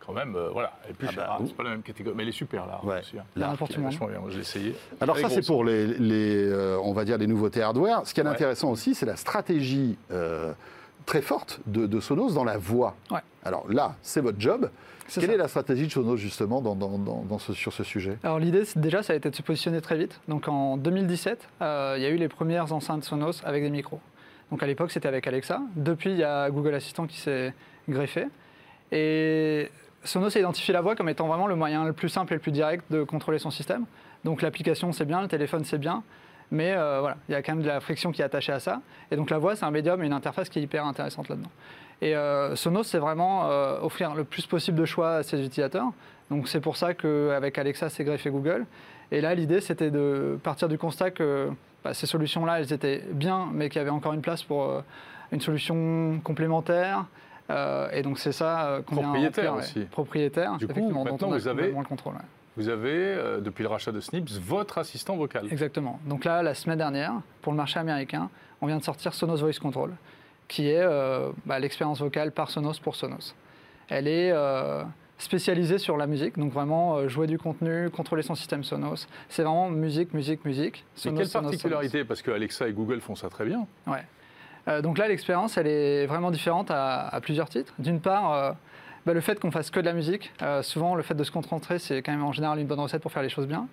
Quand 0.04 0.14
même, 0.14 0.34
euh, 0.34 0.48
voilà, 0.52 0.72
elle 0.84 0.90
est 0.90 0.94
plus 0.94 1.06
Ah 1.10 1.12
chère, 1.12 1.26
bah, 1.28 1.36
hein, 1.40 1.44
c'est 1.46 1.54
pas 1.54 1.62
la 1.62 1.70
même 1.70 1.82
catégorie, 1.82 2.16
mais 2.16 2.24
elle 2.24 2.30
est 2.30 2.32
super 2.32 2.66
là. 2.66 2.80
Ouais. 2.82 2.98
aussi, 2.98 3.16
hein. 3.16 3.24
Est 3.36 3.40
vachement 3.80 4.06
bien, 4.08 4.18
moi 4.18 4.30
je 4.30 4.34
l'ai 4.34 4.40
essayé. 4.40 4.74
Alors 5.00 5.16
ça, 5.16 5.28
est 5.28 5.30
c'est 5.30 5.46
pour 5.46 5.62
les, 5.62 5.86
les, 5.86 6.42
euh, 6.50 6.76
on 6.82 6.92
va 6.92 7.04
dire 7.04 7.18
les 7.18 7.28
nouveautés 7.28 7.62
hardware. 7.62 8.04
Ce 8.04 8.12
qui 8.12 8.18
est 8.18 8.24
Ouais. 8.24 8.28
intéressant 8.30 8.72
aussi, 8.72 8.96
c'est 8.96 9.06
la 9.06 9.14
stratégie 9.14 9.96
euh, 10.10 10.52
très 11.06 11.22
forte 11.22 11.60
de, 11.66 11.86
de 11.86 12.00
Sonos 12.00 12.32
dans 12.34 12.44
la 12.44 12.58
voix. 12.58 12.94
Ouais. 13.10 13.20
Alors 13.44 13.66
là, 13.70 13.96
c'est 14.02 14.20
votre 14.20 14.40
job. 14.40 14.70
Quelle 15.12 15.26
ça. 15.26 15.32
est 15.32 15.36
la 15.36 15.48
stratégie 15.48 15.86
de 15.86 15.92
Sonos 15.92 16.16
justement 16.16 16.60
dans, 16.62 16.74
dans- 16.74 16.96
dans- 16.98 17.22
dans 17.28 17.38
ce- 17.38 17.52
sur 17.52 17.72
ce 17.72 17.82
sujet? 17.84 18.18
Alors 18.22 18.38
l'idée, 18.38 18.62
déjà, 18.76 19.02
ça 19.02 19.12
a 19.12 19.16
été 19.16 19.28
de 19.30 19.34
se 19.36 19.42
positionner 19.42 19.80
très 19.80 19.96
vite. 19.98 20.20
Donc 20.28 20.48
en 20.48 20.76
2017, 20.76 21.48
euh, 21.60 21.94
il 21.98 22.02
y 22.02 22.06
a 22.06 22.10
eu 22.10 22.16
les 22.16 22.28
premières 22.28 22.72
enceintes 22.72 23.04
Sonos 23.04 23.42
avec 23.44 23.62
des 23.62 23.70
micros. 23.70 24.00
Donc 24.50 24.62
à 24.62 24.66
l'époque, 24.66 24.90
c'était 24.92 25.08
avec 25.08 25.26
Alexa. 25.26 25.60
Depuis, 25.76 26.10
il 26.10 26.18
y 26.18 26.24
a 26.24 26.50
Google 26.50 26.74
Assistant 26.74 27.06
qui 27.06 27.18
s'est 27.18 27.52
greffé. 27.88 28.26
Et 28.90 29.70
Sonos 30.04 30.36
a 30.36 30.40
identifié 30.40 30.72
la 30.74 30.80
voix 30.80 30.94
comme 30.94 31.08
étant 31.08 31.26
vraiment 31.26 31.46
le 31.46 31.56
moyen 31.56 31.84
le 31.84 31.92
plus 31.92 32.08
simple 32.08 32.32
et 32.32 32.36
le 32.36 32.40
plus 32.40 32.52
direct 32.52 32.84
de 32.90 33.02
contrôler 33.04 33.38
son 33.38 33.50
système. 33.50 33.84
Donc 34.24 34.42
l'application, 34.42 34.92
c'est 34.92 35.04
bien, 35.04 35.20
le 35.22 35.28
téléphone, 35.28 35.64
c'est 35.64 35.78
bien. 35.78 36.02
Mais 36.52 36.72
euh, 36.76 37.00
voilà, 37.00 37.16
il 37.28 37.32
y 37.32 37.34
a 37.34 37.42
quand 37.42 37.54
même 37.54 37.62
de 37.64 37.68
la 37.68 37.80
friction 37.80 38.12
qui 38.12 38.20
est 38.20 38.24
attachée 38.24 38.52
à 38.52 38.60
ça. 38.60 38.82
Et 39.10 39.16
donc 39.16 39.30
la 39.30 39.38
voix, 39.38 39.56
c'est 39.56 39.64
un 39.64 39.70
médium 39.70 40.02
et 40.02 40.06
une 40.06 40.12
interface 40.12 40.48
qui 40.50 40.58
est 40.58 40.62
hyper 40.62 40.84
intéressante 40.86 41.28
là-dedans. 41.30 41.50
Et 42.02 42.14
euh, 42.14 42.54
Sonos, 42.56 42.82
c'est 42.84 42.98
vraiment 42.98 43.48
euh, 43.50 43.80
offrir 43.80 44.14
le 44.14 44.24
plus 44.24 44.46
possible 44.46 44.78
de 44.78 44.84
choix 44.84 45.16
à 45.16 45.22
ses 45.22 45.38
utilisateurs. 45.44 45.90
Donc 46.30 46.48
c'est 46.48 46.60
pour 46.60 46.76
ça 46.76 46.92
qu'avec 46.94 47.56
Alexa, 47.58 47.88
c'est 47.88 48.04
greffé 48.04 48.28
Google. 48.30 48.66
Et 49.10 49.20
là, 49.22 49.34
l'idée, 49.34 49.60
c'était 49.62 49.90
de 49.90 50.38
partir 50.42 50.68
du 50.68 50.76
constat 50.78 51.10
que 51.10 51.48
bah, 51.84 51.94
ces 51.94 52.06
solutions-là, 52.06 52.60
elles 52.60 52.72
étaient 52.72 53.02
bien, 53.12 53.48
mais 53.52 53.68
qu'il 53.70 53.78
y 53.78 53.82
avait 53.82 53.90
encore 53.90 54.12
une 54.12 54.22
place 54.22 54.42
pour 54.42 54.64
euh, 54.64 54.80
une 55.32 55.40
solution 55.40 56.20
complémentaire. 56.22 57.06
Euh, 57.50 57.88
et 57.92 58.02
donc 58.02 58.18
c'est 58.18 58.32
ça 58.32 58.66
euh, 58.66 58.82
qu'on 58.82 58.96
vient 58.96 59.02
Propriétaire 59.04 59.54
aussi. 59.54 59.80
Propriétaire, 59.90 60.56
Du 60.58 60.66
coup, 60.66 60.72
effectivement, 60.72 61.04
maintenant, 61.04 61.16
dont 61.18 61.26
on 61.28 61.32
a 61.32 61.38
vous 61.38 61.48
avez- 61.48 61.56
complètement 61.56 61.80
le 61.80 61.86
contrôle. 61.86 62.14
ouais. 62.14 62.20
Vous 62.56 62.68
avez, 62.68 62.90
euh, 62.90 63.40
depuis 63.40 63.62
le 63.62 63.68
rachat 63.68 63.92
de 63.92 64.00
Snips, 64.00 64.38
votre 64.38 64.78
assistant 64.78 65.16
vocal. 65.16 65.46
Exactement. 65.50 65.98
Donc 66.06 66.24
là, 66.24 66.42
la 66.42 66.54
semaine 66.54 66.78
dernière, 66.78 67.14
pour 67.40 67.52
le 67.52 67.56
marché 67.56 67.78
américain, 67.78 68.28
on 68.60 68.66
vient 68.66 68.76
de 68.76 68.82
sortir 68.82 69.14
Sonos 69.14 69.38
Voice 69.38 69.58
Control, 69.60 69.92
qui 70.48 70.68
est 70.68 70.82
euh, 70.82 71.30
bah, 71.46 71.58
l'expérience 71.58 72.00
vocale 72.00 72.30
par 72.30 72.50
Sonos 72.50 72.78
pour 72.82 72.94
Sonos. 72.94 73.34
Elle 73.88 74.06
est 74.06 74.30
euh, 74.32 74.84
spécialisée 75.16 75.78
sur 75.78 75.96
la 75.96 76.06
musique, 76.06 76.38
donc 76.38 76.52
vraiment 76.52 77.08
jouer 77.08 77.26
du 77.26 77.38
contenu, 77.38 77.88
contrôler 77.88 78.22
son 78.22 78.34
système 78.34 78.64
Sonos. 78.64 79.06
C'est 79.30 79.42
vraiment 79.42 79.70
musique, 79.70 80.12
musique, 80.12 80.44
musique. 80.44 80.84
Mais 80.94 81.00
Sonos, 81.00 81.16
quelle 81.16 81.28
Sonos, 81.28 81.48
particularité? 81.48 82.04
Parce 82.04 82.20
que 82.20 82.30
Alexa 82.30 82.68
et 82.68 82.72
Google 82.72 83.00
font 83.00 83.14
ça 83.14 83.30
très 83.30 83.46
bien. 83.46 83.66
Ouais. 83.86 84.82
Donc 84.82 84.98
là, 84.98 85.08
l'expérience, 85.08 85.56
elle 85.56 85.66
est 85.66 86.06
vraiment 86.06 86.30
différente 86.30 86.70
à, 86.70 87.08
à 87.08 87.20
plusieurs 87.20 87.48
titres. 87.48 87.74
D'une 87.80 87.98
part, 87.98 88.54
bah, 89.06 89.12
le 89.14 89.20
fait 89.20 89.40
qu'on 89.40 89.50
fasse 89.50 89.70
que 89.70 89.80
de 89.80 89.84
la 89.84 89.92
musique, 89.94 90.32
euh, 90.42 90.62
souvent 90.62 90.94
le 90.94 91.02
fait 91.02 91.14
de 91.14 91.24
se 91.24 91.30
concentrer, 91.30 91.78
c'est 91.78 92.02
quand 92.02 92.12
même 92.12 92.24
en 92.24 92.32
général 92.32 92.58
une 92.60 92.66
bonne 92.66 92.80
recette 92.80 93.02
pour 93.02 93.10
faire 93.12 93.22
les 93.22 93.28
choses 93.28 93.46
bien. 93.46 93.66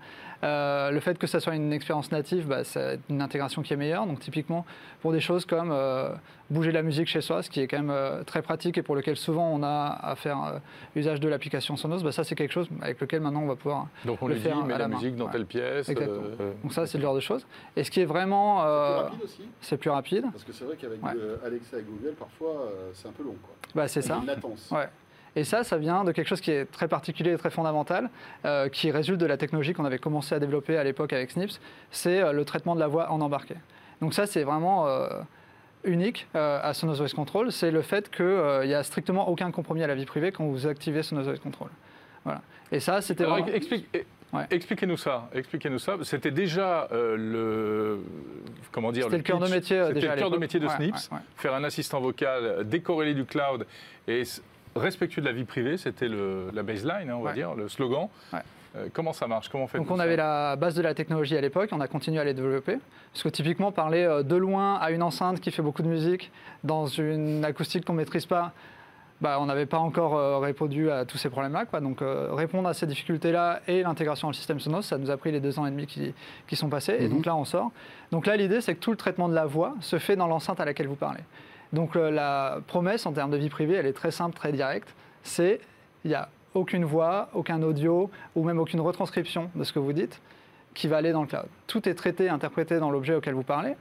Euh, 0.44 0.90
le 0.92 1.00
fait 1.02 1.18
que 1.18 1.28
ça 1.28 1.40
soit 1.40 1.54
une 1.56 1.74
expérience 1.74 2.12
native, 2.12 2.48
bah, 2.48 2.64
c'est 2.64 3.00
une 3.10 3.22
intégration 3.22 3.62
qui 3.62 3.74
est 3.74 3.78
meilleure. 3.78 4.06
Donc 4.08 4.20
typiquement 4.20 4.66
pour 5.02 5.12
des 5.12 5.20
choses 5.20 5.46
comme 5.46 5.72
euh, 5.72 6.10
bouger 6.50 6.72
la 6.72 6.82
musique 6.82 7.08
chez 7.10 7.22
soi, 7.22 7.44
ce 7.44 7.50
qui 7.50 7.60
est 7.60 7.68
quand 7.68 7.78
même 7.78 7.90
euh, 7.92 8.24
très 8.24 8.42
pratique 8.42 8.78
et 8.78 8.82
pour 8.82 8.96
lequel 8.96 9.18
souvent 9.18 9.52
on 9.54 9.62
a 9.64 10.00
à 10.02 10.16
faire 10.16 10.44
euh, 10.46 10.60
usage 10.96 11.20
de 11.20 11.28
l'application 11.28 11.76
Sonos, 11.76 12.02
bah, 12.04 12.12
ça 12.14 12.24
c'est 12.24 12.36
quelque 12.36 12.54
chose 12.54 12.70
avec 12.82 13.00
lequel 13.02 13.22
maintenant 13.22 13.42
on 13.44 13.48
va 13.48 13.56
pouvoir. 13.58 13.88
Donc 14.06 14.22
on 14.22 14.28
Le 14.28 14.34
lui 14.36 14.40
dit, 14.42 14.48
faire 14.48 14.64
mets 14.66 14.74
à 14.74 14.78
la, 14.78 14.88
musique 14.88 15.16
dans 15.16 15.26
Ouais. 15.26 15.32
telle 15.32 15.46
pièce. 15.46 15.90
Exactement. 15.90 16.22
euh, 16.40 16.54
Donc 16.64 16.74
ça 16.74 16.88
c'est 16.88 16.98
le 16.98 17.04
genre 17.04 17.16
de 17.16 17.20
choses. 17.20 17.46
Et 17.76 17.84
ce 17.84 17.92
qui 17.92 18.00
est 18.00 18.06
vraiment, 18.06 18.64
euh, 18.66 19.04
aussi 19.24 19.44
c'est 19.62 19.78
plus 19.78 19.90
rapide. 19.90 20.24
Parce 20.32 20.46
que 20.46 20.54
c'est 20.54 20.64
vrai 20.64 20.76
qu'avec 20.78 21.04
Ouais. 21.04 21.12
Alexa 21.46 21.78
et 21.78 21.84
Google, 21.84 22.16
parfois, 22.18 22.50
euh, 22.62 22.90
c'est 22.94 23.08
un 23.10 23.12
peu 23.12 23.24
long. 23.24 23.36
Quoi. 23.44 23.56
Bah, 23.76 23.88
c'est 23.88 24.00
Il 24.00 24.04
y 24.08 24.12
a 24.12 24.16
ça. 24.16 24.20
une 24.22 24.26
latence. 24.28 24.72
Ouais. 24.72 24.88
Et 25.36 25.44
ça, 25.44 25.64
ça 25.64 25.78
vient 25.78 26.04
de 26.04 26.12
quelque 26.12 26.28
chose 26.28 26.42
qui 26.42 26.52
est 26.52 26.66
très 26.66 26.88
particulier 26.88 27.34
et 27.34 27.38
très 27.38 27.50
fondamental, 27.50 28.10
euh, 28.46 28.68
qui 28.70 28.92
résulte 28.92 29.20
de 29.20 29.26
la 29.26 29.38
technologie 29.38 29.74
qu'on 29.74 29.86
avait 29.86 30.00
commencé 30.00 30.34
à 30.36 30.40
développer 30.40 30.78
à 30.78 30.84
l'époque 30.84 31.14
avec 31.14 31.32
Snips, 31.32 31.60
c'est 31.92 32.22
euh, 32.22 32.32
le 32.34 32.46
traitement 32.46 32.76
de 32.76 32.80
la 32.80 32.88
voix 32.88 33.12
en 33.12 33.22
embarqué. 33.22 33.56
Donc 34.02 34.14
ça, 34.14 34.26
c'est 34.26 34.44
vraiment 34.44 34.88
euh, 34.88 35.08
unique 35.84 36.28
à 36.34 36.74
Sonos 36.74 36.96
Voice 36.96 37.14
Control, 37.16 37.52
c'est 37.52 37.72
le 37.72 37.82
fait 37.82 38.10
qu'il 38.10 38.62
n'y 38.66 38.74
a 38.74 38.84
strictement 38.84 39.30
aucun 39.30 39.52
compromis 39.52 39.84
à 39.84 39.88
la 39.88 39.96
vie 39.96 40.06
privée 40.06 40.32
quand 40.32 40.46
vous 40.46 40.68
activez 40.68 41.04
Sonos 41.04 41.24
Voice 41.24 41.40
Control. 41.42 41.70
Voilà. 42.26 42.42
Et 42.72 42.80
ça, 42.80 43.02
c'était 43.02 43.24
vraiment... 43.24 43.46
explique- 43.48 43.88
eh, 43.94 44.06
Ouais. 44.32 44.46
Expliquez-nous 44.52 44.98
ça. 44.98 45.28
Expliquez-nous 45.34 45.80
ça. 45.80 45.96
C'était 46.04 46.30
déjà 46.30 46.88
euh, 46.92 47.16
le 47.18 48.00
comment 48.72 48.92
dire 48.92 49.06
C'était 49.06 49.18
le 49.18 49.24
cœur 49.24 49.40
de 49.40 49.48
métier 49.48 49.84
C'était 49.88 50.02
le 50.08 50.16
cœur 50.18 50.30
de 50.30 50.38
métier 50.38 50.60
de 50.60 50.68
Ouais, 50.68 50.76
Snips. 50.76 51.12
ouais. 51.12 51.18
Faire 51.36 51.56
un 51.56 51.64
assistant 51.64 52.00
vocal 52.00 52.64
décorrélé 52.66 53.16
du 53.16 53.26
cloud 53.26 53.66
et 54.08 54.22
respectueux 54.80 55.22
de 55.22 55.28
la 55.28 55.34
vie 55.34 55.44
privée, 55.46 55.78
c'était 55.78 56.08
la 56.10 56.64
baseline, 56.64 57.10
hein, 57.10 57.16
on 57.18 57.22
va 57.22 57.30
Ouais. 57.30 57.36
dire, 57.36 57.54
le 57.56 57.68
slogan. 57.70 58.08
Ouais. 58.34 58.40
Euh, 58.76 58.88
comment 58.94 59.14
ça 59.14 59.26
marche? 59.28 59.50
Comment 59.50 59.66
fait 59.68 59.78
Donc 59.80 59.90
on 59.90 59.98
avait 60.00 60.16
la 60.16 60.56
base 60.56 60.76
de 60.76 60.82
la 60.84 60.94
technologie 60.94 61.36
à 61.36 61.42
l'époque, 61.42 61.70
on 61.72 61.82
a 61.82 61.88
continué 61.88 62.20
à 62.20 62.24
les 62.24 62.34
développer. 62.36 62.78
Parce 63.14 63.24
que 63.24 63.30
typiquement, 63.30 63.72
parler 63.72 64.04
euh, 64.04 64.22
de 64.24 64.36
loin 64.36 64.76
à 64.76 64.92
une 64.92 65.02
enceinte 65.02 65.40
qui 65.40 65.50
fait 65.52 65.64
beaucoup 65.64 65.82
de 65.82 65.88
musique, 65.88 66.32
dans 66.64 66.86
une 66.86 67.44
acoustique 67.44 67.84
qu'on 67.86 67.94
ne 67.94 67.98
maîtrise 67.98 68.28
pas, 68.28 68.52
bah, 69.22 69.38
on 69.42 69.48
n'avait 69.48 69.66
pas 69.66 69.80
encore 69.80 70.16
euh, 70.16 70.38
répondu 70.38 70.90
à 70.92 71.04
tous 71.04 71.18
ces 71.18 71.30
problèmes-là. 71.30 71.66
Donc 71.82 72.02
euh, 72.04 72.30
répondre 72.32 72.70
à 72.70 72.74
ces 72.76 72.86
difficultés-là 72.86 73.62
et 73.68 73.82
l'intégration 73.82 74.28
dans 74.28 74.32
le 74.32 74.36
système 74.36 74.60
Sonos, 74.60 74.84
ça 74.84 74.98
nous 75.00 75.10
a 75.10 75.18
pris 75.18 75.32
les 75.32 75.40
deux 75.40 75.58
ans 75.60 75.66
et 75.66 75.72
demi 75.72 75.88
qui, 75.88 76.14
qui 76.48 76.56
sont 76.56 76.70
passés. 76.70 76.96
Et 77.00 77.08
Mhm. 77.08 77.16
donc 77.16 77.26
là, 77.26 77.36
on 77.36 77.46
sort. 77.46 77.72
Donc 78.12 78.28
là, 78.28 78.38
l'idée, 78.38 78.62
c'est 78.62 78.76
que 78.76 78.80
tout 78.80 78.92
le 78.92 78.98
traitement 78.98 79.28
de 79.28 79.34
la 79.36 79.46
voix 79.48 79.74
se 79.82 79.98
fait 79.98 80.16
dans 80.16 80.28
l'enceinte 80.28 80.60
à 80.60 80.66
laquelle 80.66 80.88
vous 80.88 80.96
parlez. 80.96 81.22
Donc 81.74 81.96
la 81.96 82.60
promesse 82.68 83.06
en 83.06 83.12
termes 83.14 83.32
de 83.32 83.38
vie 83.38 83.50
privée, 83.50 83.76
elle 83.76 83.86
est 83.86 83.94
très 83.94 84.12
simple, 84.12 84.36
très 84.36 84.52
directe. 84.52 84.90
C'est 85.24 85.60
il 86.04 86.10
n'y 86.10 86.16
a 86.16 86.30
aucune 86.56 86.84
voix, 86.86 87.30
aucun 87.34 87.62
audio 87.62 88.10
ou 88.36 88.44
même 88.44 88.60
aucune 88.60 88.80
retranscription 88.82 89.52
de 89.56 89.64
ce 89.64 89.72
que 89.74 89.80
vous 89.80 89.94
dites 89.94 90.20
qui 90.74 90.88
va 90.88 90.98
aller 90.98 91.12
dans 91.12 91.22
le 91.22 91.28
cloud. 91.28 91.46
Tout 91.68 91.88
est 91.90 91.94
traité, 91.94 92.30
interprété 92.30 92.80
dans 92.80 92.90
l'objet 92.92 93.14
auquel 93.16 93.34
vous 93.34 93.44
parlez. 93.44 93.74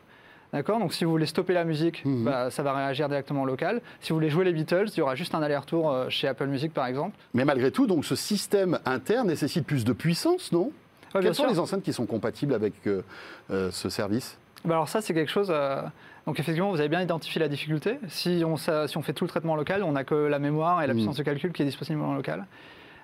D'accord? 0.53 0.79
Donc 0.79 0.95
si 0.95 1.05
vous 1.05 1.11
voulez 1.11 1.27
stopper 1.27 1.53
la 1.53 1.65
musique, 1.65 2.03
Mhm. 2.05 2.25
bah, 2.25 2.51
ça 2.51 2.63
va 2.63 2.73
réagir 2.75 3.09
directement 3.09 3.43
en 3.43 3.45
local. 3.45 3.81
Si 4.01 4.11
vous 4.11 4.17
voulez 4.17 4.31
jouer 4.31 4.45
les 4.47 4.53
Beatles, 4.53 4.87
il 4.89 4.99
y 4.99 5.01
aura 5.03 5.15
juste 5.15 5.35
un 5.35 5.43
aller-retour 5.43 5.91
euh, 5.91 6.09
chez 6.09 6.27
Apple 6.29 6.47
Music 6.47 6.73
par 6.73 6.87
exemple. 6.87 7.17
Mais 7.35 7.45
malgré 7.45 7.71
tout, 7.71 7.87
donc, 7.87 8.05
ce 8.07 8.17
système 8.17 8.79
interne 8.87 9.29
nécessite 9.29 9.67
plus 9.67 9.85
de 9.85 9.93
puissance, 9.93 10.51
non? 10.53 10.65
Ouais, 10.65 10.71
bien 11.15 11.21
Quelles 11.21 11.35
sont 11.35 11.43
sûr. 11.45 11.53
les 11.53 11.59
enceintes 11.59 11.83
qui 11.83 11.93
sont 11.93 12.07
compatibles 12.07 12.55
avec 12.55 12.73
euh, 12.87 13.03
euh, 13.51 13.71
ce 13.71 13.89
service? 13.91 14.39
Bah 14.65 14.75
alors 14.75 14.89
ça, 14.89 15.01
c'est 15.03 15.13
quelque 15.15 15.31
chose... 15.31 15.49
euh, 15.51 15.83
Donc 16.27 16.39
effectivement, 16.41 16.71
vous 16.71 16.81
avez 16.81 16.89
bien 16.89 17.01
identifié 17.01 17.41
la 17.41 17.49
difficulté. 17.49 17.99
Si 18.09 18.43
on, 18.47 18.57
ça- 18.57 18.87
si 18.89 18.97
on 18.99 19.03
fait 19.03 19.13
tout 19.15 19.25
le 19.25 19.29
traitement 19.31 19.57
local, 19.57 19.83
on 19.83 19.93
n'a 19.93 20.05
que 20.05 20.15
la 20.15 20.39
mémoire 20.39 20.83
et 20.83 20.87
la 20.87 20.93
Mhm. 20.93 20.99
puissance 20.99 21.17
de 21.17 21.23
calcul 21.23 21.53
qui 21.53 21.63
est 21.63 21.67
disponible 21.67 22.03
en 22.05 22.15
local. 22.15 22.47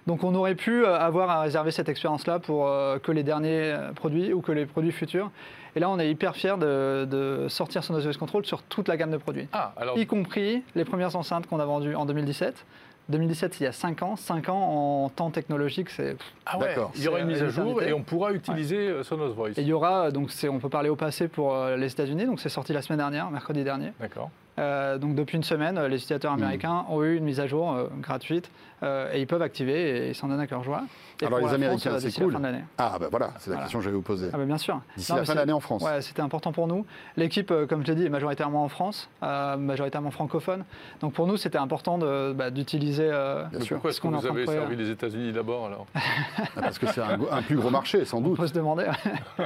Donc 0.06 0.22
on 0.22 0.34
aurait 0.34 0.54
pu 0.54 0.84
euh, 0.84 0.98
avoir 0.98 1.30
à 1.30 1.40
réserver 1.40 1.70
cette 1.70 1.88
expérience-là 1.88 2.38
pour 2.38 2.66
euh, 2.68 2.98
que 2.98 3.10
les 3.10 3.22
derniers 3.22 3.72
euh, 3.72 3.92
produits 3.92 4.34
ou 4.34 4.42
que 4.42 4.52
les 4.52 4.66
produits 4.66 4.92
futurs. 4.92 5.30
Et 5.76 5.80
là, 5.80 5.88
on 5.88 5.98
est 5.98 6.10
hyper 6.10 6.36
fiers 6.36 6.56
de, 6.58 7.06
de 7.10 7.46
sortir 7.48 7.82
Sonos 7.82 8.00
Voice 8.02 8.18
Control 8.18 8.44
sur 8.44 8.62
toute 8.62 8.86
la 8.86 8.96
gamme 8.98 9.10
de 9.10 9.16
produits. 9.16 9.48
Ah, 9.54 9.72
alors 9.78 9.96
y 9.98 10.06
compris 10.06 10.62
les 10.74 10.84
premières 10.84 11.16
enceintes 11.16 11.46
qu'on 11.46 11.58
a 11.58 11.64
vendues 11.64 11.96
en 11.96 12.04
2017. 12.04 12.66
2017, 13.10 13.60
il 13.60 13.64
y 13.64 13.66
a 13.66 13.72
5 13.72 14.02
ans. 14.02 14.16
5 14.16 14.48
ans 14.48 15.04
en 15.04 15.08
temps 15.10 15.30
technologique, 15.30 15.90
c'est... 15.90 16.16
ah 16.46 16.58
ouais, 16.58 16.68
d'accord. 16.68 16.90
il 16.96 17.02
y 17.02 17.08
aura 17.08 17.20
une 17.20 17.26
mise 17.26 17.42
euh, 17.42 17.46
à 17.46 17.50
jour 17.50 17.82
et 17.82 17.92
on 17.92 18.02
pourra 18.02 18.32
utiliser 18.32 18.76
euh, 18.88 19.02
Sonos 19.02 19.32
Voice. 19.34 19.50
Et 19.58 19.60
il 19.62 19.66
y 19.66 19.72
aura, 19.72 20.10
donc 20.10 20.30
c'est- 20.30 20.48
on 20.48 20.58
peut 20.58 20.70
parler 20.70 20.88
au 20.88 20.96
passé 20.96 21.28
pour 21.28 21.54
euh, 21.54 21.76
les 21.76 21.92
États-Unis, 21.92 22.24
donc 22.26 22.40
c'est 22.40 22.48
sorti 22.48 22.72
la 22.72 22.80
semaine 22.82 22.98
dernière, 22.98 23.30
mercredi 23.30 23.62
dernier. 23.62 23.92
D'accord. 24.00 24.30
Euh, 24.58 24.98
donc 24.98 25.16
depuis 25.16 25.36
une 25.36 25.42
semaine, 25.42 25.78
les 25.86 25.96
utilisateurs 25.96 26.32
Hmm. 26.32 26.42
américains 26.42 26.86
ont 26.88 27.02
eu 27.02 27.16
une 27.16 27.24
mise 27.24 27.40
à 27.40 27.46
jour 27.46 27.72
euh, 27.72 27.88
gratuite 28.00 28.50
euh, 28.84 29.12
et 29.12 29.20
ils 29.20 29.26
peuvent 29.26 29.42
activer 29.42 30.06
et 30.06 30.08
ils 30.10 30.14
s'en 30.14 30.28
donnent 30.28 30.40
à 30.40 30.46
cœur 30.46 30.62
joie. 30.62 30.82
Et 31.22 31.26
Alors 31.26 31.38
les 31.38 31.54
Américains, 31.54 31.90
France, 31.90 32.04
euh, 32.04 32.10
c'est 32.10 32.20
cool. 32.22 32.32
la 32.32 32.38
fin 32.38 32.40
de 32.40 32.46
l'année. 32.52 32.64
Ah 32.76 32.96
ben 33.00 33.06
voilà, 33.10 33.30
c'est 33.38 33.48
la 33.50 33.54
Voilà. 33.56 33.62
question 33.64 33.78
que 33.78 33.84
j'allais 33.84 33.96
vous 33.96 34.02
poser. 34.02 34.28
Ah 34.32 34.36
bah 34.36 34.44
bien 34.44 34.58
sûr. 34.58 34.80
D'ici 34.96 35.12
Non, 35.12 35.18
la 35.18 35.24
fin 35.24 35.34
l'année 35.34 35.52
en 35.52 35.60
France. 35.60 35.82
Ouais, 35.82 36.02
c'était 36.02 36.22
important 36.22 36.52
pour 36.52 36.66
nous. 36.66 36.84
L'équipe, 37.16 37.50
euh, 37.52 37.66
comme 37.66 37.82
je 37.82 37.86
l'ai 37.92 37.94
dit, 37.94 38.04
est 38.06 38.08
majoritairement 38.10 38.64
en 38.64 38.68
France, 38.68 39.08
euh, 39.22 39.56
majoritairement 39.56 40.10
francophone. 40.10 40.64
Donc 41.00 41.12
pour 41.12 41.26
nous, 41.28 41.36
c'était 41.36 41.58
important 41.58 41.98
de, 41.98 42.32
bah, 42.32 42.50
d'utiliser 42.50 43.08
euh, 43.10 43.44
Bien 43.44 43.58
Mais 43.60 43.64
sûr. 43.64 43.76
pourquoi 43.76 43.90
ce 43.92 43.94
est-ce 43.96 44.00
que 44.02 44.08
qu'on 44.08 44.18
vous 44.18 44.26
avez 44.26 44.46
servi 44.46 44.76
les 44.76 44.90
États-Unis 44.90 45.32
d'abord 45.32 45.66
alors? 45.66 45.86
Ah, 45.94 46.60
Parce 46.60 46.78
que 46.80 46.86
c'est 46.88 47.00
un, 47.00 47.16
un 47.30 47.42
plus 47.42 47.56
gros 47.56 47.70
marché, 47.70 48.04
sans 48.04 48.18
On 48.18 48.20
doute. 48.22 48.36
peut 48.36 48.46
se 48.48 48.52
demander. 48.52 48.86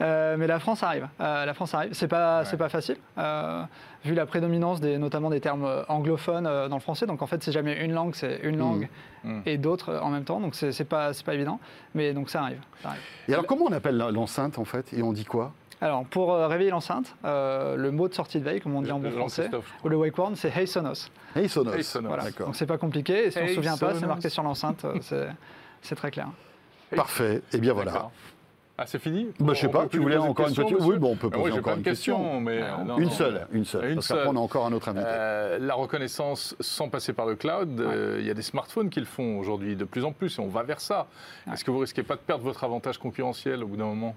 Euh, 0.00 0.36
mais 0.38 0.46
la 0.46 0.58
France 0.58 0.82
arrive. 0.82 1.08
Euh, 1.20 1.44
la 1.44 1.54
France 1.54 1.74
arrive. 1.74 1.92
C'est 1.92 2.08
pas, 2.08 2.44
c'est 2.44 2.56
pas 2.56 2.68
facile, 2.68 2.96
euh, 3.18 3.62
vu 4.04 4.14
la 4.14 4.26
prédominance 4.26 4.80
des, 4.80 4.98
notamment 4.98 5.28
des 5.30 5.40
termes 5.40 5.64
euh, 5.64 5.82
anglophones 5.88 6.46
euh, 6.46 6.68
dans 6.68 6.76
le 6.76 6.80
français. 6.80 7.06
Donc 7.06 7.20
en 7.22 7.26
fait, 7.26 7.42
c'est 7.42 7.52
jamais 7.52 7.84
une 7.84 7.92
langue, 7.92 8.14
c'est 8.14 8.40
une 8.44 8.57
langue 8.58 8.88
Mm. 9.24 9.40
et 9.46 9.58
d'autres 9.58 9.96
en 10.00 10.10
même 10.10 10.22
temps. 10.22 10.38
Donc 10.38 10.54
c'est, 10.54 10.84
pas, 10.84 11.12
c'est 11.12 11.26
pas 11.26 11.34
évident. 11.34 11.58
Mais 11.92 12.12
donc 12.12 12.30
ça 12.30 12.42
arrive. 12.42 12.60
ça 12.80 12.90
arrive. 12.90 13.00
Et 13.26 13.32
alors 13.32 13.46
comment 13.46 13.64
on 13.64 13.72
appelle 13.72 13.96
l'enceinte 13.98 14.60
en 14.60 14.64
fait? 14.64 14.92
Et 14.92 15.02
on 15.02 15.12
dit 15.12 15.24
quoi? 15.24 15.52
Alors 15.80 16.04
pour 16.04 16.32
euh, 16.32 16.46
réveiller 16.46 16.70
l'enceinte, 16.70 17.16
euh, 17.24 17.74
le 17.74 17.90
mot 17.90 18.06
de 18.08 18.14
sortie 18.14 18.38
de 18.38 18.44
veille, 18.44 18.60
comme 18.60 18.76
on 18.76 18.82
dit 18.82 18.92
en 18.92 19.00
bon 19.00 19.10
français, 19.10 19.50
ou 19.84 19.88
le 19.88 19.96
wake 19.96 20.16
word, 20.16 20.32
c'est 20.36 20.56
Hey 20.56 20.68
Sonos. 20.68 21.10
Hey 21.34 21.48
Sonos. 21.48 21.72
Hey 21.74 21.82
Sonos. 21.82 22.06
Voilà. 22.08 22.24
D'accord. 22.24 22.46
Donc 22.46 22.56
c'est 22.56 22.66
pas 22.66 22.78
compliqué. 22.78 23.26
Et 23.26 23.30
si 23.32 23.38
on 23.38 23.42
Hey 23.42 23.48
se 23.48 23.54
souvient 23.56 23.76
pas, 23.76 23.94
c'est 23.94 24.06
marqué 24.06 24.28
sur 24.28 24.44
l'enceinte. 24.44 24.84
euh, 24.84 24.94
c'est, 25.00 25.28
c'est 25.82 25.96
très 25.96 26.12
clair. 26.12 26.28
Parfait. 26.94 27.42
Et 27.52 27.58
bien 27.58 27.72
voilà. 27.72 28.10
Ah, 28.80 28.84
c'est 28.86 29.00
fini 29.00 29.26
Bah, 29.40 29.54
je 29.54 29.60
sais 29.62 29.66
On 29.66 29.70
pas, 29.70 29.86
tu 29.88 29.98
voulais 29.98 30.16
encore 30.16 30.46
une 30.46 30.54
petite. 30.54 30.76
Oui, 30.80 30.98
bon, 30.98 31.10
on 31.12 31.16
peut 31.16 31.28
Ah 31.32 31.36
oui, 31.36 31.42
poser 31.42 31.52
j'ai 31.54 31.58
encore 31.58 31.76
une 31.76 31.82
question. 31.82 32.40
mais 32.40 32.60
Ah, 32.62 32.78
euh, 32.80 32.84
non, 32.84 32.98
Une 32.98 33.04
non. 33.06 33.10
seule, 33.10 33.46
une 33.52 33.64
seule. 33.64 33.88
Une 33.88 33.94
parce 33.96 34.06
seule. 34.06 34.28
on 34.28 34.36
a 34.36 34.38
encore 34.38 34.66
un 34.66 34.72
autre 34.72 34.88
invité. 34.88 35.04
Euh, 35.08 35.58
la 35.60 35.74
reconnaissance 35.74 36.54
sans 36.60 36.88
passer 36.88 37.12
par 37.12 37.26
le 37.26 37.34
cloud, 37.34 37.80
euh, 37.80 38.18
il 38.20 38.26
y 38.26 38.30
a 38.30 38.34
des 38.34 38.42
smartphones 38.42 38.88
qui 38.88 39.00
le 39.00 39.06
font 39.06 39.36
aujourd'hui 39.40 39.74
de 39.74 39.84
plus 39.84 40.04
en 40.04 40.12
plus 40.12 40.38
et 40.38 40.40
on 40.40 40.46
va 40.46 40.62
vers 40.62 40.80
ça. 40.80 41.08
Ouais. 41.48 41.54
Est-ce 41.54 41.64
que 41.64 41.72
vous 41.72 41.80
risquez 41.80 42.04
pas 42.04 42.14
de 42.14 42.20
perdre 42.20 42.44
votre 42.44 42.62
avantage 42.62 42.98
concurrentiel 42.98 43.64
au 43.64 43.66
bout 43.66 43.76
d'un 43.76 43.86
moment? 43.86 44.14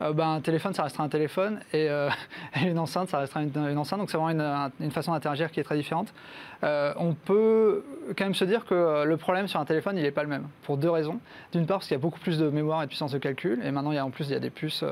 Euh, 0.00 0.12
ben, 0.12 0.34
un 0.34 0.40
téléphone, 0.40 0.72
ça 0.74 0.84
restera 0.84 1.02
un 1.02 1.08
téléphone, 1.08 1.58
et, 1.72 1.88
euh, 1.90 2.08
et 2.62 2.68
une 2.68 2.78
enceinte, 2.78 3.08
ça 3.08 3.18
restera 3.18 3.42
une, 3.42 3.50
une 3.56 3.78
enceinte. 3.78 3.98
Donc 3.98 4.10
c'est 4.10 4.16
vraiment 4.16 4.30
une, 4.30 4.40
un- 4.40 4.70
une 4.80 4.92
façon 4.92 5.12
d'interagir 5.12 5.50
qui 5.50 5.58
est 5.58 5.64
très 5.64 5.76
différente. 5.76 6.14
Euh, 6.62 6.92
on 6.98 7.14
peut 7.14 7.84
quand 8.16 8.24
même 8.24 8.34
se 8.34 8.44
dire 8.44 8.64
que 8.64 9.04
le 9.04 9.16
problème 9.16 9.48
sur 9.48 9.58
un 9.58 9.64
téléphone, 9.64 9.96
il 9.96 10.02
n'est 10.02 10.10
pas 10.12 10.22
le 10.22 10.28
même, 10.28 10.46
pour 10.62 10.76
deux 10.76 10.90
raisons. 10.90 11.18
D'une 11.52 11.66
part, 11.66 11.78
parce 11.78 11.88
qu'il 11.88 11.96
y 11.96 12.00
a 12.00 12.02
beaucoup 12.02 12.20
plus 12.20 12.38
de 12.38 12.48
mémoire 12.48 12.80
et 12.82 12.86
de 12.86 12.88
puissance 12.88 13.10
de 13.12 13.18
calcul, 13.18 13.60
et 13.64 13.70
maintenant, 13.72 13.90
il 13.92 13.96
y 13.96 13.98
a, 13.98 14.04
en 14.06 14.10
plus, 14.10 14.28
il 14.28 14.32
y 14.32 14.36
a 14.36 14.40
des 14.40 14.50
puces 14.50 14.84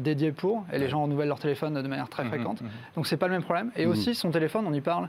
dédiées 0.00 0.32
pour, 0.32 0.64
et 0.72 0.78
les 0.78 0.88
gens 0.88 1.02
renouvellent 1.02 1.28
leur 1.28 1.38
téléphone 1.38 1.74
de 1.80 1.86
manière 1.88 2.08
très 2.08 2.24
fréquente. 2.24 2.60
Mhm, 2.62 2.68
mhm. 2.68 2.72
Donc 2.96 3.06
c'est 3.06 3.16
pas 3.18 3.26
le 3.26 3.32
même 3.34 3.42
problème. 3.42 3.70
Et 3.76 3.84
Mhm. 3.86 3.92
aussi, 3.92 4.14
son 4.14 4.30
téléphone, 4.30 4.64
on 4.66 4.72
y 4.72 4.80
parle 4.80 5.08